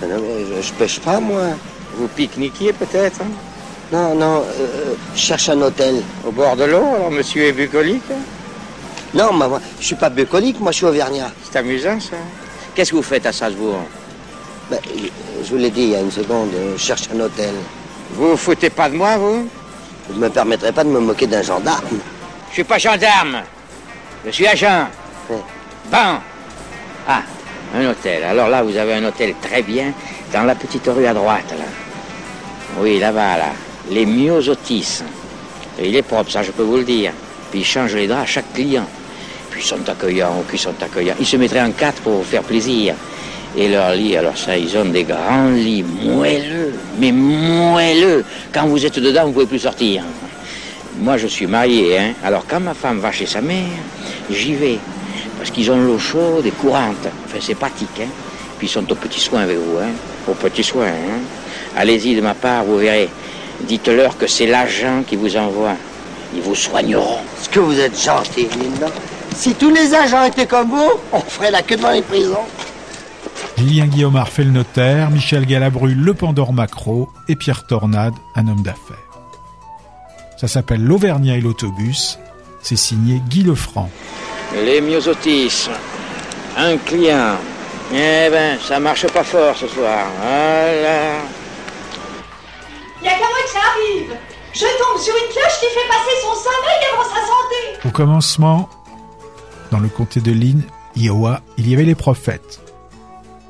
Ah 0.00 0.06
Non, 0.06 0.22
mais 0.22 0.62
je, 0.62 0.68
je 0.68 0.72
pêche 0.74 1.00
pas, 1.00 1.18
moi. 1.18 1.48
Vous 1.96 2.06
pique-niquiez 2.08 2.72
peut-être 2.72 3.20
hein? 3.22 3.30
Non, 3.90 4.14
non, 4.14 4.44
euh, 4.44 4.94
je 5.14 5.18
cherche 5.20 5.48
un 5.48 5.60
hôtel. 5.62 5.96
Au 6.24 6.30
bord 6.30 6.56
de 6.56 6.64
l'eau, 6.64 6.84
alors 6.94 7.10
monsieur 7.10 7.44
est 7.46 7.52
bucolique? 7.52 8.02
Non, 9.14 9.32
moi, 9.32 9.48
moi, 9.48 9.60
je 9.80 9.86
suis 9.86 9.96
pas 9.96 10.10
bucolique, 10.10 10.60
moi, 10.60 10.70
je 10.72 10.76
suis 10.76 10.86
auvergnat. 10.86 11.32
C'est 11.42 11.58
amusant 11.58 11.98
ça. 11.98 12.16
Qu'est-ce 12.74 12.90
que 12.90 12.96
vous 12.96 13.02
faites 13.02 13.26
à 13.26 13.32
Strasbourg? 13.32 13.80
Ben, 14.70 14.78
je 15.42 15.48
vous 15.48 15.56
l'ai 15.56 15.70
dit 15.70 15.82
il 15.82 15.90
y 15.90 15.96
a 15.96 16.00
une 16.00 16.10
seconde, 16.10 16.50
euh, 16.54 16.74
je 16.76 16.82
cherche 16.82 17.08
un 17.14 17.20
hôtel. 17.20 17.54
Vous 18.12 18.30
vous 18.30 18.36
foutez 18.36 18.68
pas 18.68 18.90
de 18.90 18.96
moi, 18.96 19.16
vous? 19.16 19.48
Je 20.10 20.18
me 20.18 20.28
permettrai 20.28 20.72
pas 20.72 20.84
de 20.84 20.90
me 20.90 21.00
moquer 21.00 21.26
d'un 21.26 21.42
gendarme. 21.42 21.98
Je 22.50 22.54
suis 22.54 22.64
pas 22.64 22.78
gendarme. 22.78 23.42
Je 24.26 24.30
suis 24.30 24.46
agent. 24.46 24.88
Bon. 25.28 25.42
Ah, 27.06 27.22
un 27.74 27.86
hôtel. 27.86 28.24
Alors 28.24 28.48
là, 28.48 28.62
vous 28.62 28.76
avez 28.76 28.94
un 28.94 29.04
hôtel 29.04 29.34
très 29.40 29.62
bien 29.62 29.92
dans 30.32 30.42
la 30.42 30.54
petite 30.54 30.86
rue 30.86 31.06
à 31.06 31.14
droite, 31.14 31.50
là. 31.50 31.64
Oui, 32.80 32.98
là-bas, 32.98 33.38
là. 33.38 33.52
Les 33.90 34.04
myosotis. 34.04 35.02
Et 35.78 35.88
il 35.88 35.96
est 35.96 36.02
propre, 36.02 36.30
ça, 36.30 36.42
je 36.42 36.50
peux 36.50 36.62
vous 36.62 36.76
le 36.76 36.84
dire. 36.84 37.12
Puis 37.50 37.60
ils 37.60 37.64
changent 37.64 37.94
les 37.94 38.06
draps 38.06 38.22
à 38.22 38.26
chaque 38.26 38.52
client. 38.52 38.86
Puis 39.50 39.62
ils 39.62 39.66
sont 39.66 39.88
accueillants, 39.88 40.42
puis 40.46 40.58
ils 40.58 40.60
sont 40.60 40.74
accueillants. 40.82 41.14
Ils 41.18 41.26
se 41.26 41.36
mettraient 41.36 41.62
en 41.62 41.72
quatre 41.72 42.02
pour 42.02 42.14
vous 42.14 42.24
faire 42.24 42.42
plaisir. 42.42 42.94
Et 43.56 43.68
leurs 43.68 43.94
lits, 43.94 44.16
alors 44.16 44.36
ça, 44.36 44.56
ils 44.56 44.76
ont 44.76 44.84
des 44.84 45.04
grands 45.04 45.50
lits 45.50 45.82
moelleux, 45.82 46.74
mais 46.98 47.12
moelleux. 47.12 48.24
Quand 48.52 48.66
vous 48.66 48.84
êtes 48.84 48.98
dedans, 48.98 49.22
vous 49.22 49.28
ne 49.28 49.32
pouvez 49.32 49.46
plus 49.46 49.58
sortir. 49.60 50.02
Moi, 51.00 51.16
je 51.16 51.26
suis 51.26 51.46
marié, 51.46 51.98
hein. 51.98 52.12
Alors, 52.24 52.44
quand 52.46 52.60
ma 52.60 52.74
femme 52.74 52.98
va 52.98 53.10
chez 53.12 53.26
sa 53.26 53.40
mère, 53.40 53.64
j'y 54.30 54.54
vais. 54.54 54.78
Parce 55.38 55.50
qu'ils 55.50 55.70
ont 55.70 55.78
l'eau 55.78 55.98
chaude 55.98 56.44
et 56.44 56.50
courante. 56.50 57.06
Enfin, 57.24 57.38
c'est 57.40 57.54
pratique, 57.54 58.00
hein. 58.00 58.08
Puis 58.58 58.66
ils 58.66 58.70
sont 58.70 58.90
aux 58.90 58.96
petits 58.96 59.20
soins 59.20 59.42
avec 59.42 59.56
vous, 59.56 59.78
hein. 59.78 59.92
Aux 60.28 60.34
petits 60.34 60.64
soins, 60.64 60.86
hein. 60.86 61.20
Allez-y 61.76 62.16
de 62.16 62.20
ma 62.20 62.34
part, 62.34 62.64
vous 62.64 62.78
verrez. 62.78 63.08
Dites-leur 63.60 64.16
que 64.18 64.26
c'est 64.26 64.46
l'agent 64.46 65.02
qui 65.06 65.16
vous 65.16 65.36
envoie. 65.36 65.74
Ils 66.34 66.42
vous 66.42 66.54
soigneront. 66.54 67.20
Est-ce 67.40 67.48
que 67.48 67.60
vous 67.60 67.78
êtes 67.78 68.00
gentil, 68.00 68.48
Linda 68.60 68.92
Si 69.34 69.54
tous 69.54 69.70
les 69.70 69.94
agents 69.94 70.24
étaient 70.24 70.46
comme 70.46 70.68
vous, 70.68 70.90
on 71.12 71.20
ferait 71.20 71.50
la 71.50 71.62
queue 71.62 71.76
devant 71.76 71.92
les 71.92 72.02
prisons. 72.02 72.46
Julien 73.58 73.86
Guillaumard 73.86 74.28
fait 74.28 74.44
le 74.44 74.52
notaire, 74.52 75.10
Michel 75.10 75.44
Galabru 75.44 75.92
le 75.92 76.14
Pandore 76.14 76.52
Macro 76.52 77.08
et 77.26 77.34
Pierre 77.34 77.66
Tornade, 77.66 78.14
un 78.36 78.46
homme 78.46 78.62
d'affaires. 78.62 78.96
Ça 80.36 80.46
s'appelle 80.46 80.84
L'Auvergnat 80.84 81.38
et 81.38 81.40
l'autobus. 81.40 82.20
C'est 82.62 82.76
signé 82.76 83.20
Guy 83.28 83.42
Lefranc. 83.42 83.90
Les 84.64 84.80
myosotis. 84.80 85.68
Un 86.56 86.76
client. 86.76 87.34
Eh 87.92 88.30
ben, 88.30 88.60
ça 88.60 88.78
marche 88.78 89.08
pas 89.08 89.24
fort 89.24 89.56
ce 89.56 89.66
soir. 89.66 90.06
Voilà. 90.20 91.16
Y 93.02 93.08
a 93.08 93.10
qu'à 93.10 93.18
moi 93.18 93.42
que 93.44 93.50
ça 93.50 93.58
arrive. 93.58 94.16
Je 94.52 94.60
tombe 94.60 95.02
sur 95.02 95.14
une 95.14 95.32
cloche 95.32 95.58
qui 95.58 95.66
fait 95.66 95.88
passer 95.88 96.14
son 96.22 96.34
sommeil 96.34 96.80
avant 96.94 97.02
sa 97.02 97.20
santé. 97.26 97.88
Au 97.88 97.90
commencement, 97.90 98.68
dans 99.72 99.80
le 99.80 99.88
comté 99.88 100.20
de 100.20 100.30
Lynn, 100.30 100.62
Iowa, 100.94 101.40
il 101.56 101.68
y 101.68 101.74
avait 101.74 101.84
les 101.84 101.96
prophètes. 101.96 102.60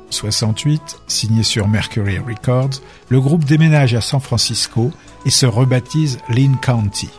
68, 0.09 1.01
signé 1.07 1.43
sur 1.43 1.67
Mercury 1.67 2.19
Records, 2.19 2.81
le 3.09 3.21
groupe 3.21 3.45
déménage 3.45 3.93
à 3.93 4.01
San 4.01 4.19
Francisco 4.19 4.91
et 5.25 5.29
se 5.29 5.45
rebaptise 5.45 6.19
Lynn 6.29 6.57
County. 6.61 7.09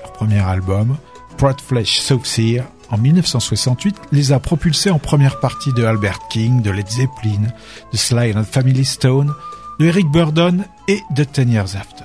Leur 0.00 0.12
premier 0.12 0.40
album, 0.40 0.96
Proud 1.36 1.60
Flesh 1.60 2.00
Saucier, 2.00 2.62
en 2.90 2.98
1968, 2.98 3.96
les 4.12 4.32
a 4.32 4.38
propulsés 4.38 4.90
en 4.90 4.98
première 4.98 5.40
partie 5.40 5.72
de 5.72 5.84
Albert 5.84 6.28
King, 6.28 6.62
de 6.62 6.70
Led 6.70 6.88
Zeppelin, 6.88 7.48
de 7.92 7.96
Sly 7.96 8.32
and 8.36 8.44
Family 8.44 8.84
Stone, 8.84 9.34
de 9.78 9.86
Eric 9.86 10.08
Burdon 10.10 10.64
et 10.88 11.02
de 11.14 11.24
Ten 11.24 11.50
Years 11.50 11.76
After. 11.76 12.04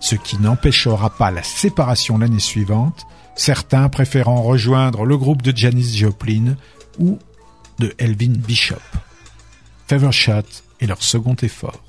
Ce 0.00 0.16
qui 0.16 0.38
n'empêchera 0.38 1.10
pas 1.10 1.30
la 1.30 1.42
séparation 1.42 2.18
l'année 2.18 2.40
suivante, 2.40 3.06
certains 3.36 3.88
préférant 3.88 4.42
rejoindre 4.42 5.04
le 5.04 5.16
groupe 5.16 5.42
de 5.42 5.56
Janis 5.56 5.96
Joplin 5.96 6.56
ou 6.98 7.18
de 7.78 7.94
Elvin 7.98 8.32
Bishop. 8.36 8.76
Feather 9.90 10.12
Shot 10.12 10.62
est 10.80 10.86
leur 10.86 11.02
second 11.02 11.34
effort. 11.42 11.82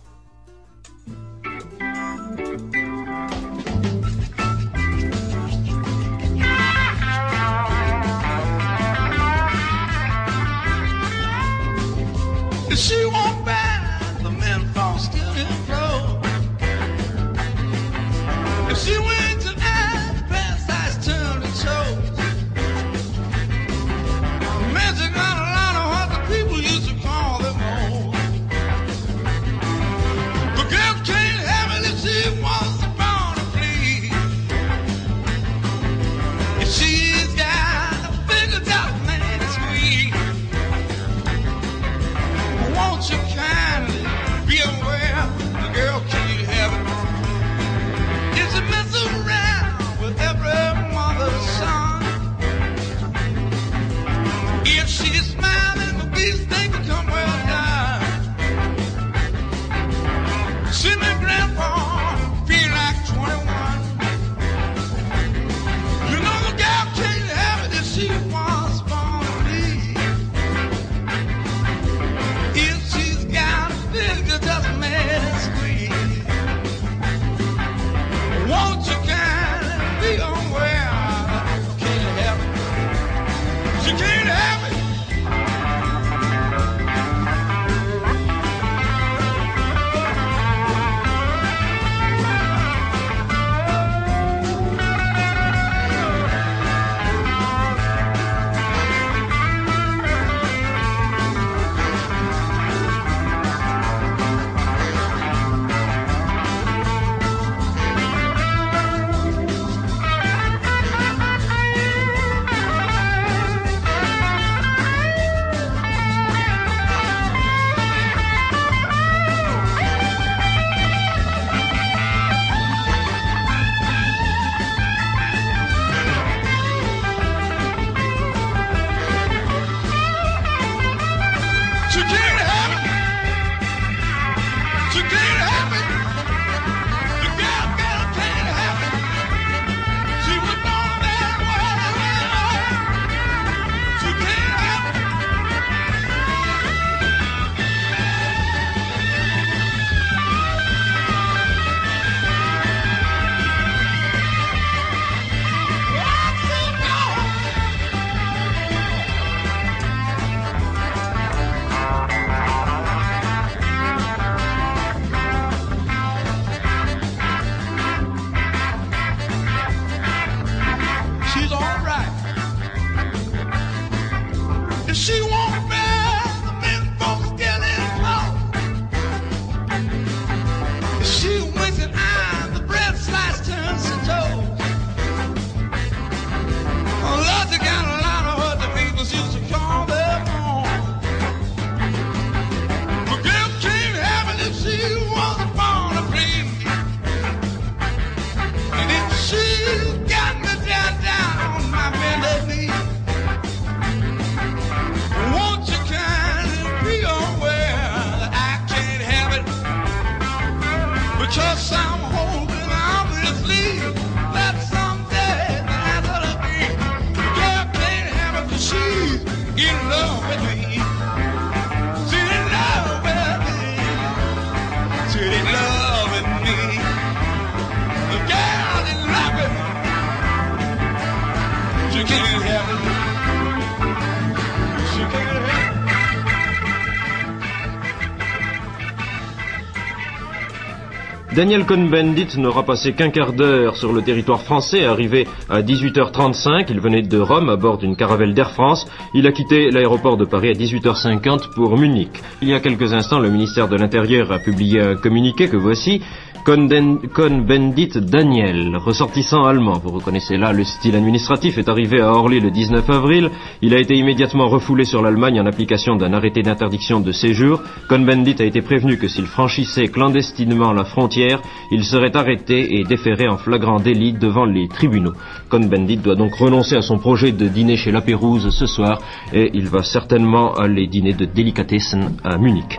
Daniel 241.34 241.66
Cohn-Bendit 241.66 242.38
n'aura 242.40 242.64
passé 242.64 242.92
qu'un 242.92 243.10
quart 243.10 243.32
d'heure 243.32 243.78
sur 243.78 243.94
le 243.94 244.02
territoire 244.02 244.42
français. 244.42 244.84
Arrivé 244.84 245.26
à 245.50 245.62
18h35, 245.62 246.66
il 246.68 246.82
venait 246.82 247.04
de 247.04 247.18
Rome 247.18 247.48
à 247.48 247.56
bord 247.56 247.78
d'une 247.78 247.96
caravelle 247.96 248.34
d'Air 248.34 248.52
France. 248.52 248.86
Il 249.14 249.26
a 249.28 249.32
quitté 249.32 249.72
l'aéroport 249.72 250.18
de 250.18 250.26
Paris 250.26 250.50
à 250.50 250.54
18h50 250.54 251.54
pour 251.56 251.78
Munich. 251.78 252.12
Il 252.42 252.50
y 252.50 252.54
a 252.54 252.60
quelques 252.60 252.92
instants, 252.92 253.20
le 253.20 253.30
ministère 253.30 253.70
de 253.70 253.78
l'Intérieur 253.78 254.30
a 254.34 254.40
publié 254.40 254.82
un 254.82 254.96
communiqué 254.96 255.48
que 255.48 255.56
voici. 255.56 256.02
Cohn-Bendit 256.44 258.00
Daniel, 258.02 258.76
ressortissant 258.78 259.44
allemand, 259.46 259.80
vous 259.84 259.92
reconnaissez 259.92 260.38
là 260.38 260.54
le 260.54 260.64
style 260.64 260.96
administratif, 260.96 261.58
est 261.58 261.70
arrivé 261.70 262.02
à 262.02 262.12
Orly 262.12 262.40
le 262.40 262.50
19 262.50 262.90
avril. 262.90 263.30
Il 263.62 263.76
a 263.76 263.80
été 263.80 263.96
immédiatement 263.96 264.48
refoulé 264.48 264.86
sur 264.86 265.02
l'Allemagne 265.04 265.40
en 265.40 265.46
application 265.46 265.96
d'un 265.98 266.14
arrêté 266.14 266.42
d'interdiction 266.42 267.00
de 267.00 267.12
séjour. 267.12 267.62
Cohn-Bendit 267.88 268.38
a 268.40 268.46
été 268.46 268.62
prévenu 268.62 268.98
que 268.98 269.08
s'il 269.08 269.28
franchissait 269.28 269.88
clandestinement 269.88 270.74
la 270.74 270.84
frontière, 270.84 271.42
il 271.72 271.84
serait 271.84 272.16
arrêté 272.16 272.80
et 272.80 272.84
déféré 272.86 273.28
en 273.28 273.38
flagrant 273.38 273.80
délit 273.80 274.14
devant 274.14 274.46
les 274.46 274.68
tribunaux. 274.68 275.14
Cohn-Bendit 275.50 275.98
doit 275.98 276.16
donc 276.16 276.34
renoncer 276.36 276.76
à 276.76 276.82
son 276.82 276.98
projet 276.98 277.32
de 277.32 277.48
dîner 277.48 277.78
chez 277.78 277.92
La 277.92 278.02
Pérouse 278.02 278.50
ce 278.50 278.66
soir 278.66 279.00
et 279.34 279.52
il 279.54 279.68
va 279.68 279.84
certainement 279.84 280.54
aller 280.54 280.88
dîner 280.88 281.14
de 281.14 281.26
délicatessen 281.26 282.18
à 282.24 282.38
Munich. 282.38 282.78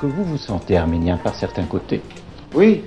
Que 0.00 0.06
vous 0.06 0.24
vous 0.24 0.36
sentez 0.36 0.76
arménien 0.76 1.16
par 1.16 1.34
certains 1.34 1.64
côtés. 1.64 2.00
Oui, 2.54 2.84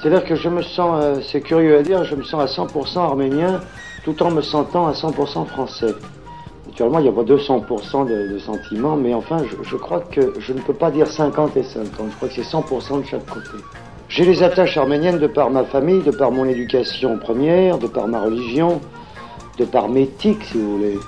c'est-à-dire 0.00 0.24
que 0.24 0.34
je 0.34 0.48
me 0.48 0.62
sens, 0.62 0.98
euh, 1.02 1.20
c'est 1.22 1.40
curieux 1.40 1.76
à 1.78 1.82
dire, 1.82 2.04
je 2.04 2.14
me 2.14 2.22
sens 2.22 2.40
à 2.40 2.62
100% 2.62 2.98
arménien 2.98 3.60
tout 4.04 4.22
en 4.22 4.30
me 4.30 4.40
sentant 4.40 4.86
à 4.86 4.92
100% 4.92 5.46
français. 5.46 5.94
Naturellement, 6.66 7.00
il 7.00 7.02
n'y 7.02 7.08
a 7.08 7.12
pas 7.12 7.22
200% 7.22 8.08
de, 8.08 8.32
de 8.32 8.38
sentiments, 8.38 8.96
mais 8.96 9.12
enfin, 9.12 9.38
je, 9.44 9.68
je 9.68 9.76
crois 9.76 10.00
que 10.00 10.34
je 10.38 10.52
ne 10.52 10.60
peux 10.60 10.72
pas 10.72 10.90
dire 10.90 11.06
50 11.06 11.56
et 11.56 11.62
50. 11.62 12.10
Je 12.10 12.16
crois 12.16 12.28
que 12.28 12.34
c'est 12.34 12.42
100% 12.42 13.00
de 13.02 13.06
chaque 13.06 13.26
côté. 13.26 13.62
J'ai 14.08 14.24
les 14.24 14.42
attaches 14.42 14.76
arméniennes 14.76 15.18
de 15.18 15.26
par 15.26 15.50
ma 15.50 15.64
famille, 15.64 16.02
de 16.02 16.10
par 16.10 16.30
mon 16.30 16.44
éducation 16.46 17.18
première, 17.18 17.78
de 17.78 17.86
par 17.86 18.08
ma 18.08 18.20
religion, 18.20 18.80
de 19.58 19.64
par 19.64 19.88
mes 19.88 20.06
tics, 20.08 20.44
si 20.44 20.58
vous 20.58 20.78
voulez. 20.78 20.98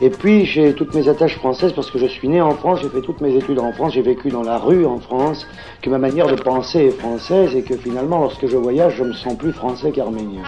Et 0.00 0.10
puis 0.10 0.44
j'ai 0.44 0.74
toutes 0.74 0.92
mes 0.94 1.08
attaches 1.08 1.36
françaises 1.36 1.72
parce 1.72 1.90
que 1.90 1.98
je 1.98 2.06
suis 2.06 2.28
né 2.28 2.40
en 2.40 2.50
France, 2.52 2.80
j'ai 2.82 2.88
fait 2.88 3.00
toutes 3.00 3.20
mes 3.20 3.34
études 3.36 3.60
en 3.60 3.72
France, 3.72 3.94
j'ai 3.94 4.02
vécu 4.02 4.28
dans 4.28 4.42
la 4.42 4.58
rue 4.58 4.84
en 4.84 4.98
France, 4.98 5.46
que 5.82 5.88
ma 5.88 5.98
manière 5.98 6.26
de 6.26 6.34
penser 6.34 6.86
est 6.86 6.98
française 6.98 7.54
et 7.54 7.62
que 7.62 7.76
finalement 7.76 8.20
lorsque 8.20 8.46
je 8.46 8.56
voyage 8.56 8.96
je 8.96 9.04
me 9.04 9.12
sens 9.12 9.36
plus 9.38 9.52
français 9.52 9.92
qu'arménien. 9.92 10.42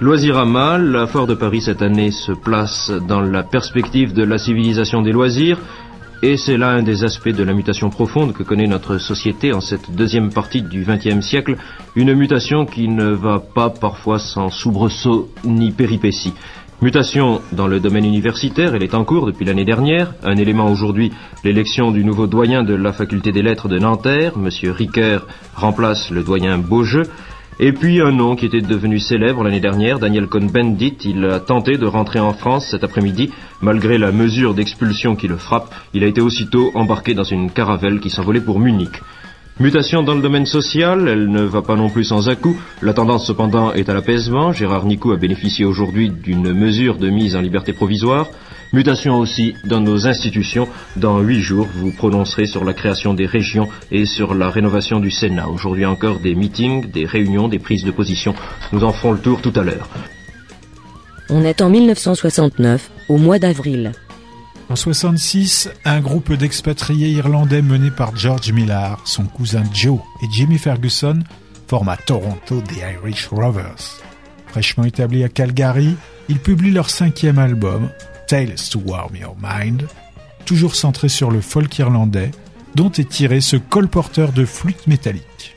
Loisirama, 0.00 0.78
la 0.78 1.06
foire 1.06 1.28
de 1.28 1.34
Paris 1.34 1.62
cette 1.62 1.80
année 1.80 2.10
se 2.10 2.32
place 2.32 2.90
dans 3.06 3.20
la 3.20 3.44
perspective 3.44 4.12
de 4.12 4.24
la 4.24 4.36
civilisation 4.36 5.00
des 5.00 5.12
loisirs. 5.12 5.58
Et 6.24 6.36
c'est 6.36 6.56
là 6.56 6.68
un 6.68 6.84
des 6.84 7.02
aspects 7.02 7.30
de 7.30 7.42
la 7.42 7.52
mutation 7.52 7.90
profonde 7.90 8.32
que 8.32 8.44
connaît 8.44 8.68
notre 8.68 8.98
société 8.98 9.52
en 9.52 9.60
cette 9.60 9.90
deuxième 9.90 10.32
partie 10.32 10.62
du 10.62 10.84
XXe 10.84 11.20
siècle, 11.20 11.56
une 11.96 12.14
mutation 12.14 12.64
qui 12.64 12.86
ne 12.86 13.10
va 13.10 13.40
pas 13.40 13.70
parfois 13.70 14.20
sans 14.20 14.48
soubresaut 14.48 15.28
ni 15.42 15.72
péripéties. 15.72 16.32
Mutation 16.80 17.40
dans 17.50 17.66
le 17.66 17.80
domaine 17.80 18.04
universitaire, 18.04 18.76
elle 18.76 18.84
est 18.84 18.94
en 18.94 19.04
cours 19.04 19.26
depuis 19.26 19.44
l'année 19.44 19.64
dernière. 19.64 20.14
Un 20.22 20.36
élément 20.36 20.70
aujourd'hui, 20.70 21.10
l'élection 21.42 21.90
du 21.90 22.04
nouveau 22.04 22.28
doyen 22.28 22.62
de 22.62 22.74
la 22.74 22.92
faculté 22.92 23.32
des 23.32 23.42
lettres 23.42 23.68
de 23.68 23.80
Nanterre, 23.80 24.34
M. 24.36 24.48
Ricoeur, 24.70 25.26
remplace 25.56 26.10
le 26.10 26.22
doyen 26.22 26.56
Beaujeu. 26.58 27.02
Et 27.60 27.72
puis 27.72 28.00
un 28.00 28.12
nom 28.12 28.34
qui 28.34 28.46
était 28.46 28.62
devenu 28.62 28.98
célèbre 28.98 29.44
l'année 29.44 29.60
dernière, 29.60 29.98
Daniel 29.98 30.26
Cohn-Bendit, 30.26 30.96
il 31.04 31.24
a 31.26 31.38
tenté 31.38 31.76
de 31.76 31.86
rentrer 31.86 32.18
en 32.18 32.32
France 32.32 32.68
cet 32.70 32.82
après-midi. 32.82 33.30
Malgré 33.60 33.98
la 33.98 34.10
mesure 34.10 34.54
d'expulsion 34.54 35.16
qui 35.16 35.28
le 35.28 35.36
frappe, 35.36 35.72
il 35.92 36.02
a 36.02 36.06
été 36.06 36.20
aussitôt 36.20 36.72
embarqué 36.74 37.14
dans 37.14 37.24
une 37.24 37.50
caravelle 37.50 38.00
qui 38.00 38.10
s'envolait 38.10 38.40
pour 38.40 38.58
Munich. 38.58 39.02
Mutation 39.60 40.02
dans 40.02 40.14
le 40.14 40.22
domaine 40.22 40.46
social, 40.46 41.06
elle 41.06 41.30
ne 41.30 41.42
va 41.42 41.60
pas 41.60 41.76
non 41.76 41.90
plus 41.90 42.04
sans 42.04 42.30
à-coup. 42.30 42.58
La 42.80 42.94
tendance 42.94 43.26
cependant 43.26 43.72
est 43.74 43.90
à 43.90 43.94
l'apaisement. 43.94 44.52
Gérard 44.52 44.86
Nicou 44.86 45.12
a 45.12 45.16
bénéficié 45.16 45.66
aujourd'hui 45.66 46.10
d'une 46.10 46.54
mesure 46.54 46.96
de 46.96 47.10
mise 47.10 47.36
en 47.36 47.42
liberté 47.42 47.74
provisoire. 47.74 48.28
Mutation 48.72 49.18
aussi 49.18 49.54
dans 49.64 49.80
nos 49.80 50.06
institutions. 50.06 50.66
Dans 50.96 51.20
huit 51.20 51.40
jours, 51.40 51.68
vous 51.74 51.92
prononcerez 51.92 52.46
sur 52.46 52.64
la 52.64 52.72
création 52.72 53.12
des 53.12 53.26
régions 53.26 53.68
et 53.90 54.06
sur 54.06 54.34
la 54.34 54.48
rénovation 54.48 54.98
du 54.98 55.10
Sénat. 55.10 55.48
Aujourd'hui 55.48 55.84
encore 55.84 56.20
des 56.20 56.34
meetings, 56.34 56.90
des 56.90 57.04
réunions, 57.04 57.48
des 57.48 57.58
prises 57.58 57.84
de 57.84 57.90
position. 57.90 58.34
Nous 58.72 58.82
en 58.82 58.92
ferons 58.92 59.12
le 59.12 59.18
tour 59.18 59.42
tout 59.42 59.52
à 59.56 59.62
l'heure. 59.62 59.88
On 61.28 61.44
est 61.44 61.60
en 61.60 61.68
1969, 61.68 62.90
au 63.10 63.18
mois 63.18 63.38
d'avril. 63.38 63.92
En 64.70 64.76
66, 64.76 65.70
un 65.84 66.00
groupe 66.00 66.32
d'expatriés 66.32 67.10
irlandais 67.10 67.60
mené 67.60 67.90
par 67.90 68.16
George 68.16 68.52
Millar, 68.52 69.02
son 69.04 69.24
cousin 69.24 69.64
Joe 69.74 69.98
et 70.22 70.26
Jimmy 70.30 70.56
Ferguson 70.56 71.18
forment 71.68 71.90
à 71.90 71.96
Toronto 71.98 72.62
The 72.62 72.78
Irish 72.94 73.28
Rovers. 73.28 74.00
Fraîchement 74.46 74.84
établis 74.84 75.24
à 75.24 75.28
Calgary, 75.28 75.94
ils 76.30 76.38
publient 76.38 76.70
leur 76.70 76.88
cinquième 76.88 77.38
album, 77.38 77.90
Tales 78.32 78.70
to 78.70 78.78
Warm 78.78 79.14
Your 79.14 79.36
Mind, 79.38 79.86
toujours 80.46 80.74
centré 80.74 81.10
sur 81.10 81.30
le 81.30 81.42
folk 81.42 81.78
irlandais, 81.78 82.30
dont 82.74 82.90
est 82.90 83.06
tiré 83.06 83.42
ce 83.42 83.58
colporteur 83.58 84.32
de 84.32 84.46
flûte 84.46 84.86
métallique. 84.86 85.54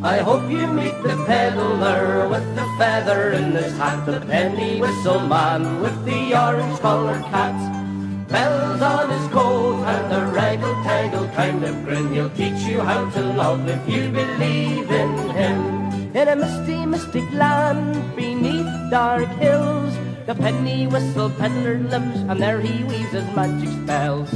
I 0.00 0.20
hope 0.24 0.48
you 0.48 0.64
meet 0.68 0.94
the 1.02 1.16
peddler 1.26 2.28
with 2.28 2.54
the 2.54 2.62
feather 2.78 3.32
in 3.32 3.50
his 3.56 3.76
hat, 3.76 4.06
the 4.06 4.20
penny 4.28 4.80
whistle 4.80 5.26
man 5.26 5.82
with 5.82 6.04
the 6.04 6.36
orange 6.36 6.78
coloured 6.78 7.24
hat. 7.32 7.56
Bells 8.28 8.80
on 8.80 9.10
his 9.10 9.28
coat 9.32 9.84
and 9.84 10.12
a 10.12 10.24
raggle-taggle 10.26 10.39
kind 11.40 11.64
of 11.64 11.74
grin. 11.84 12.12
He'll 12.12 12.34
teach 12.36 12.60
you 12.68 12.80
how 12.80 13.08
to 13.16 13.22
love 13.40 13.64
if 13.66 13.82
you 13.88 14.12
believe 14.12 14.90
in 14.90 15.12
him. 15.40 15.58
In 16.12 16.28
a 16.28 16.36
misty, 16.36 16.84
mystic 16.84 17.24
land 17.32 17.96
beneath 18.14 18.68
dark 18.90 19.30
hills, 19.40 19.96
the 20.26 20.34
penny 20.34 20.86
whistle 20.86 21.30
peddler 21.40 21.78
lives, 21.78 22.20
and 22.28 22.36
there 22.42 22.60
he 22.60 22.84
weaves 22.84 23.12
his 23.12 23.28
magic 23.32 23.72
spells. 23.80 24.28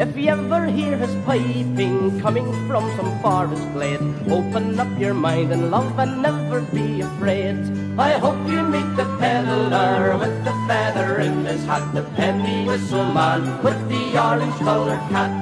If 0.00 0.16
you 0.16 0.28
ever 0.32 0.64
hear 0.78 0.96
his 0.96 1.14
piping 1.28 2.20
coming 2.20 2.48
from 2.68 2.84
some 2.96 3.12
forest 3.20 3.66
glade, 3.74 4.04
open 4.38 4.80
up 4.80 4.92
your 4.98 5.14
mind 5.14 5.52
and 5.52 5.70
love 5.70 5.98
and 5.98 6.22
never 6.22 6.60
be 6.72 7.02
afraid. 7.02 7.60
I 7.98 8.12
hope 8.18 8.46
you 8.46 8.62
meet 8.62 8.94
the 8.94 9.06
peddler 9.18 10.18
with 10.18 10.44
the 10.44 10.52
feather 10.68 11.18
in 11.20 11.46
his 11.46 11.64
hat, 11.64 11.94
the 11.94 12.02
penny 12.14 12.66
whistle 12.66 13.06
man 13.06 13.62
with 13.62 13.88
the 13.88 14.20
orange 14.20 14.54
coloured 14.56 15.00
hat. 15.08 15.32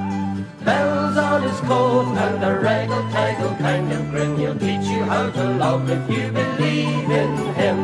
Bells 0.63 1.17
on 1.17 1.43
his 1.43 1.59
coat 1.67 2.15
and 2.15 2.41
a 2.41 2.57
raggle-taggle 2.57 3.55
kind 3.57 3.91
of 3.91 4.09
grin. 4.09 4.37
He'll 4.37 4.57
teach 4.57 4.87
you 4.87 5.03
how 5.03 5.31
to 5.31 5.43
love 5.55 5.89
if 5.89 6.09
you 6.09 6.31
believe 6.31 7.11
in 7.11 7.35
him. 7.59 7.79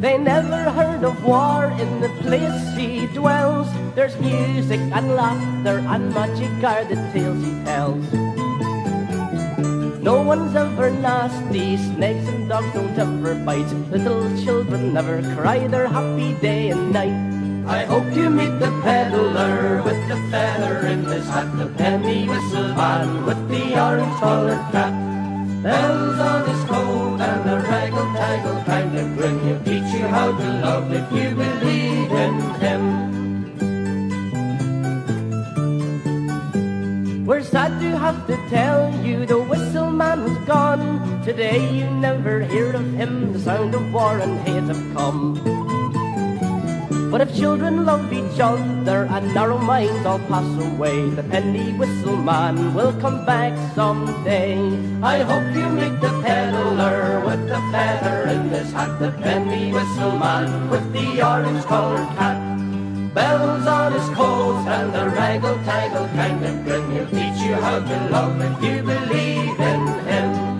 They 0.00 0.16
never 0.16 0.70
heard 0.70 1.04
of 1.04 1.22
war 1.22 1.66
in 1.78 2.00
the 2.00 2.08
place 2.22 2.74
he 2.74 3.06
dwells. 3.08 3.68
There's 3.94 4.18
music 4.18 4.80
and 4.80 5.16
laughter 5.16 5.84
and 5.84 6.14
magic 6.14 6.64
are 6.64 6.84
the 6.84 6.96
tales 7.12 7.44
he 7.44 7.52
tells. 7.64 8.23
No 10.04 10.20
one's 10.20 10.54
ever 10.54 10.90
nasty, 10.90 11.78
snakes 11.78 12.28
and 12.28 12.46
dogs 12.46 12.70
don't 12.74 12.92
ever 12.92 13.34
bite. 13.36 13.72
Little 13.88 14.28
children 14.44 14.92
never 14.92 15.22
cry, 15.34 15.66
they're 15.66 15.88
happy 15.88 16.34
day 16.44 16.68
and 16.68 16.92
night. 16.92 17.16
I 17.66 17.86
hope 17.86 18.12
you 18.12 18.28
meet 18.28 18.52
the 18.60 18.68
peddler 18.84 19.80
with 19.82 19.96
the 20.06 20.20
feather 20.30 20.86
in 20.88 21.04
his 21.04 21.26
hat, 21.26 21.48
the 21.56 21.72
penny 21.80 22.28
whistle 22.28 22.68
man 22.76 23.24
with 23.24 23.48
the 23.48 23.80
orange 23.80 24.20
coloured 24.20 24.60
cap. 24.76 24.92
Bells 25.62 26.20
on 26.20 26.40
his 26.52 26.64
coat 26.68 27.20
and 27.24 27.48
a 27.48 27.56
raggle-taggle 27.64 28.62
kind 28.64 28.98
of 28.98 29.16
grin. 29.16 29.40
He'll 29.40 29.64
teach 29.64 29.90
you 29.96 30.06
how 30.06 30.36
to 30.36 30.48
love 30.60 30.92
if 30.92 31.10
you 31.16 31.34
believe 31.34 32.12
in 32.12 32.34
him. 32.60 33.13
We're 37.24 37.40
sad 37.40 37.80
to 37.80 37.96
have 37.96 38.26
to 38.26 38.36
tell 38.52 38.92
you 39.00 39.24
the 39.24 39.40
whistle 39.40 39.90
man 39.90 40.24
was 40.24 40.36
gone. 40.44 41.00
Today 41.24 41.56
you 41.72 41.88
never 41.88 42.44
hear 42.44 42.76
of 42.76 42.84
him, 42.92 43.32
the 43.32 43.38
sound 43.38 43.74
of 43.74 43.80
war 43.94 44.18
and 44.18 44.36
hate 44.44 44.68
have 44.68 44.84
come. 44.92 45.40
But 47.10 47.22
if 47.22 47.34
children 47.34 47.86
love 47.86 48.12
each 48.12 48.38
other 48.38 49.08
and 49.08 49.32
narrow 49.32 49.56
minds 49.56 50.04
all 50.04 50.18
pass 50.28 50.44
away, 50.68 51.08
the 51.16 51.22
penny 51.22 51.72
whistle 51.72 52.18
man 52.18 52.74
will 52.74 52.92
come 53.00 53.24
back 53.24 53.56
someday. 53.74 54.60
I 55.00 55.24
hope 55.24 55.48
you 55.56 55.64
meet 55.72 55.96
the 56.04 56.12
peddler 56.20 57.24
with 57.24 57.48
the 57.48 57.60
feather 57.72 58.28
in 58.36 58.50
his 58.50 58.70
hat, 58.70 59.00
the 59.00 59.12
penny 59.24 59.72
whistle 59.72 60.18
man 60.18 60.68
with 60.68 60.92
the 60.92 61.24
orange 61.24 61.64
coloured 61.64 62.04
hat. 62.20 62.43
Bells 63.14 63.66
on 63.66 63.92
his 63.92 64.08
and 64.66 64.92
the 64.92 65.04
raggle-taggle 65.16 66.08
kind 66.18 66.44
of 66.44 66.64
grin. 66.64 66.84
He'll 66.90 67.06
teach 67.06 67.38
you 67.46 67.54
how 67.54 67.78
to 67.78 67.96
if 68.42 68.62
you 68.62 68.82
believe 68.82 69.60
in 69.60 69.82
him. 70.08 70.54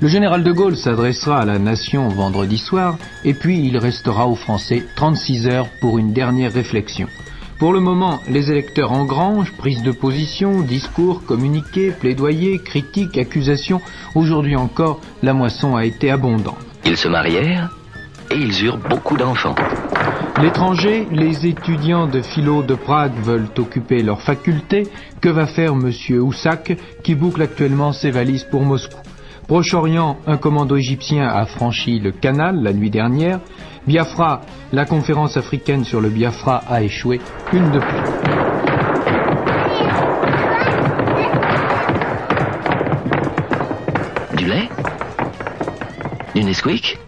Le 0.00 0.08
général 0.08 0.44
de 0.44 0.52
Gaulle 0.52 0.76
s'adressera 0.76 1.40
à 1.40 1.44
la 1.44 1.58
nation 1.58 2.08
vendredi 2.08 2.58
soir 2.58 2.98
et 3.24 3.34
puis 3.34 3.66
il 3.66 3.78
restera 3.78 4.26
aux 4.28 4.34
Français 4.34 4.84
36 4.94 5.48
heures 5.48 5.68
pour 5.80 5.98
une 5.98 6.12
dernière 6.12 6.52
réflexion. 6.52 7.08
Pour 7.58 7.72
le 7.72 7.80
moment, 7.80 8.20
les 8.28 8.50
électeurs 8.50 8.92
engrangent 8.92 9.52
prise 9.52 9.82
de 9.82 9.90
position, 9.90 10.60
discours, 10.60 11.24
communiqués, 11.24 11.90
plaidoyers, 11.90 12.58
critiques, 12.58 13.16
accusations. 13.16 13.80
Aujourd'hui 14.14 14.56
encore, 14.56 15.00
la 15.22 15.32
moisson 15.32 15.74
a 15.74 15.86
été 15.86 16.10
abondante. 16.10 16.58
Ils 16.84 16.98
se 16.98 17.08
marièrent 17.08 17.74
et 18.30 18.36
ils 18.36 18.62
eurent 18.62 18.80
beaucoup 18.90 19.16
d'enfants. 19.16 19.54
L'étranger, 20.42 21.08
les 21.10 21.46
étudiants 21.46 22.06
de 22.06 22.20
philo 22.20 22.62
de 22.62 22.74
Prague 22.74 23.14
veulent 23.22 23.48
occuper 23.56 24.02
leur 24.02 24.20
faculté. 24.20 24.86
Que 25.22 25.30
va 25.30 25.46
faire 25.46 25.74
Monsieur 25.74 26.20
Houssac 26.20 26.76
qui 27.02 27.14
boucle 27.14 27.40
actuellement 27.40 27.92
ses 27.92 28.10
valises 28.10 28.44
pour 28.44 28.64
Moscou? 28.64 28.98
Proche-Orient, 29.46 30.18
un 30.26 30.38
commando 30.38 30.76
égyptien 30.76 31.28
a 31.28 31.46
franchi 31.46 32.00
le 32.00 32.10
canal 32.10 32.64
la 32.64 32.72
nuit 32.72 32.90
dernière. 32.90 33.38
Biafra, 33.86 34.40
la 34.72 34.84
conférence 34.84 35.36
africaine 35.36 35.84
sur 35.84 36.00
le 36.00 36.08
Biafra 36.08 36.64
a 36.68 36.82
échoué, 36.82 37.20
une 37.52 37.70
de 37.70 37.78
plus. 37.78 37.86
Du 44.36 44.46
lait? 44.46 44.68
Du 46.34 46.42
Nesquik? 46.42 46.98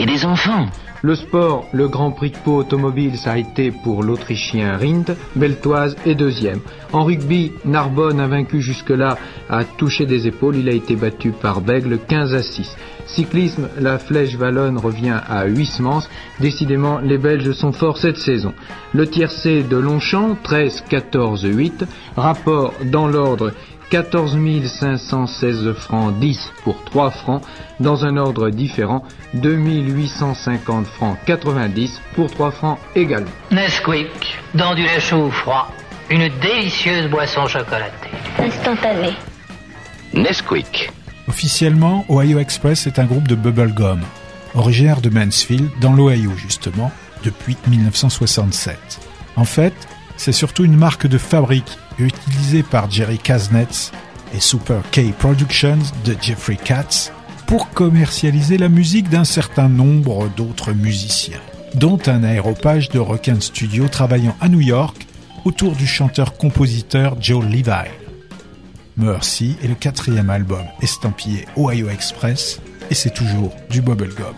Et 0.00 0.06
des 0.06 0.24
enfants 0.24 0.66
Le 1.02 1.16
sport, 1.16 1.66
le 1.72 1.88
Grand 1.88 2.12
Prix 2.12 2.30
de 2.30 2.36
Pau 2.36 2.58
automobile, 2.58 3.18
ça 3.18 3.32
a 3.32 3.36
été 3.36 3.72
pour 3.72 4.04
l'Autrichien 4.04 4.76
Rindt, 4.76 5.12
Beltoise 5.34 5.96
est 6.06 6.14
deuxième. 6.14 6.60
En 6.92 7.02
rugby, 7.02 7.50
Narbonne 7.64 8.20
a 8.20 8.28
vaincu 8.28 8.60
jusque-là, 8.60 9.18
a 9.50 9.64
touché 9.64 10.06
des 10.06 10.28
épaules, 10.28 10.54
il 10.54 10.68
a 10.68 10.72
été 10.72 10.94
battu 10.94 11.32
par 11.32 11.62
Bègle 11.62 11.98
15 11.98 12.32
à 12.32 12.44
6. 12.44 12.76
Cyclisme, 13.06 13.68
la 13.80 13.98
flèche 13.98 14.36
wallonne 14.36 14.78
revient 14.78 15.18
à 15.28 15.46
Huysmans. 15.46 16.06
Décidément, 16.38 17.00
les 17.00 17.18
Belges 17.18 17.50
sont 17.50 17.72
forts 17.72 17.98
cette 17.98 18.18
saison. 18.18 18.54
Le 18.94 19.08
tiercé 19.08 19.64
de 19.64 19.76
Longchamp, 19.76 20.36
13, 20.44 20.84
14, 20.88 21.42
8. 21.42 21.86
Rapport 22.16 22.72
dans 22.84 23.08
l'ordre 23.08 23.50
14 23.90 24.36
516 24.66 25.72
francs 25.72 26.18
10 26.18 26.52
pour 26.62 26.82
3 26.84 27.10
francs. 27.10 27.42
Dans 27.80 28.04
un 28.04 28.16
ordre 28.16 28.50
différent, 28.50 29.04
2850 29.34 30.86
francs 30.86 31.16
90 31.26 32.00
pour 32.14 32.30
3 32.30 32.50
francs 32.50 32.78
également. 32.94 33.30
Nesquik, 33.50 34.38
dans 34.54 34.74
du 34.74 34.82
lait 34.82 35.00
chaud 35.00 35.26
ou 35.26 35.30
froid, 35.30 35.72
une 36.10 36.28
délicieuse 36.40 37.10
boisson 37.10 37.46
chocolatée. 37.46 38.10
Instantané. 38.38 39.14
Nesquik. 40.12 40.90
Officiellement, 41.28 42.04
Ohio 42.08 42.38
Express 42.38 42.86
est 42.86 42.98
un 42.98 43.04
groupe 43.04 43.28
de 43.28 43.34
bubblegum, 43.34 44.00
originaire 44.54 45.00
de 45.00 45.10
Mansfield, 45.10 45.68
dans 45.80 45.92
l'Ohio 45.92 46.32
justement, 46.36 46.90
depuis 47.22 47.56
1967. 47.68 48.76
En 49.36 49.44
fait, 49.44 49.74
c'est 50.16 50.32
surtout 50.32 50.64
une 50.64 50.76
marque 50.76 51.06
de 51.06 51.18
fabrique 51.18 51.78
utilisée 52.06 52.62
par 52.62 52.90
Jerry 52.90 53.18
Kaznetz 53.18 53.92
et 54.34 54.40
Super 54.40 54.82
K 54.90 55.12
Productions 55.18 55.78
de 56.04 56.16
Jeffrey 56.20 56.56
Katz 56.56 57.12
pour 57.46 57.70
commercialiser 57.70 58.58
la 58.58 58.68
musique 58.68 59.08
d'un 59.08 59.24
certain 59.24 59.68
nombre 59.68 60.28
d'autres 60.36 60.72
musiciens, 60.72 61.40
dont 61.74 61.98
un 62.06 62.24
aéropage 62.24 62.90
de 62.90 62.98
Requin 62.98 63.40
Studio 63.40 63.88
travaillant 63.88 64.36
à 64.40 64.48
New 64.48 64.60
York 64.60 65.06
autour 65.44 65.74
du 65.74 65.86
chanteur-compositeur 65.86 67.16
Joe 67.20 67.44
Levine. 67.44 67.92
Mercy 68.96 69.56
est 69.62 69.68
le 69.68 69.74
quatrième 69.74 70.28
album 70.28 70.64
estampillé 70.82 71.46
Ohio 71.56 71.88
Express 71.88 72.60
et 72.90 72.94
c'est 72.94 73.14
toujours 73.14 73.52
du 73.70 73.80
bubblegum. 73.80 74.34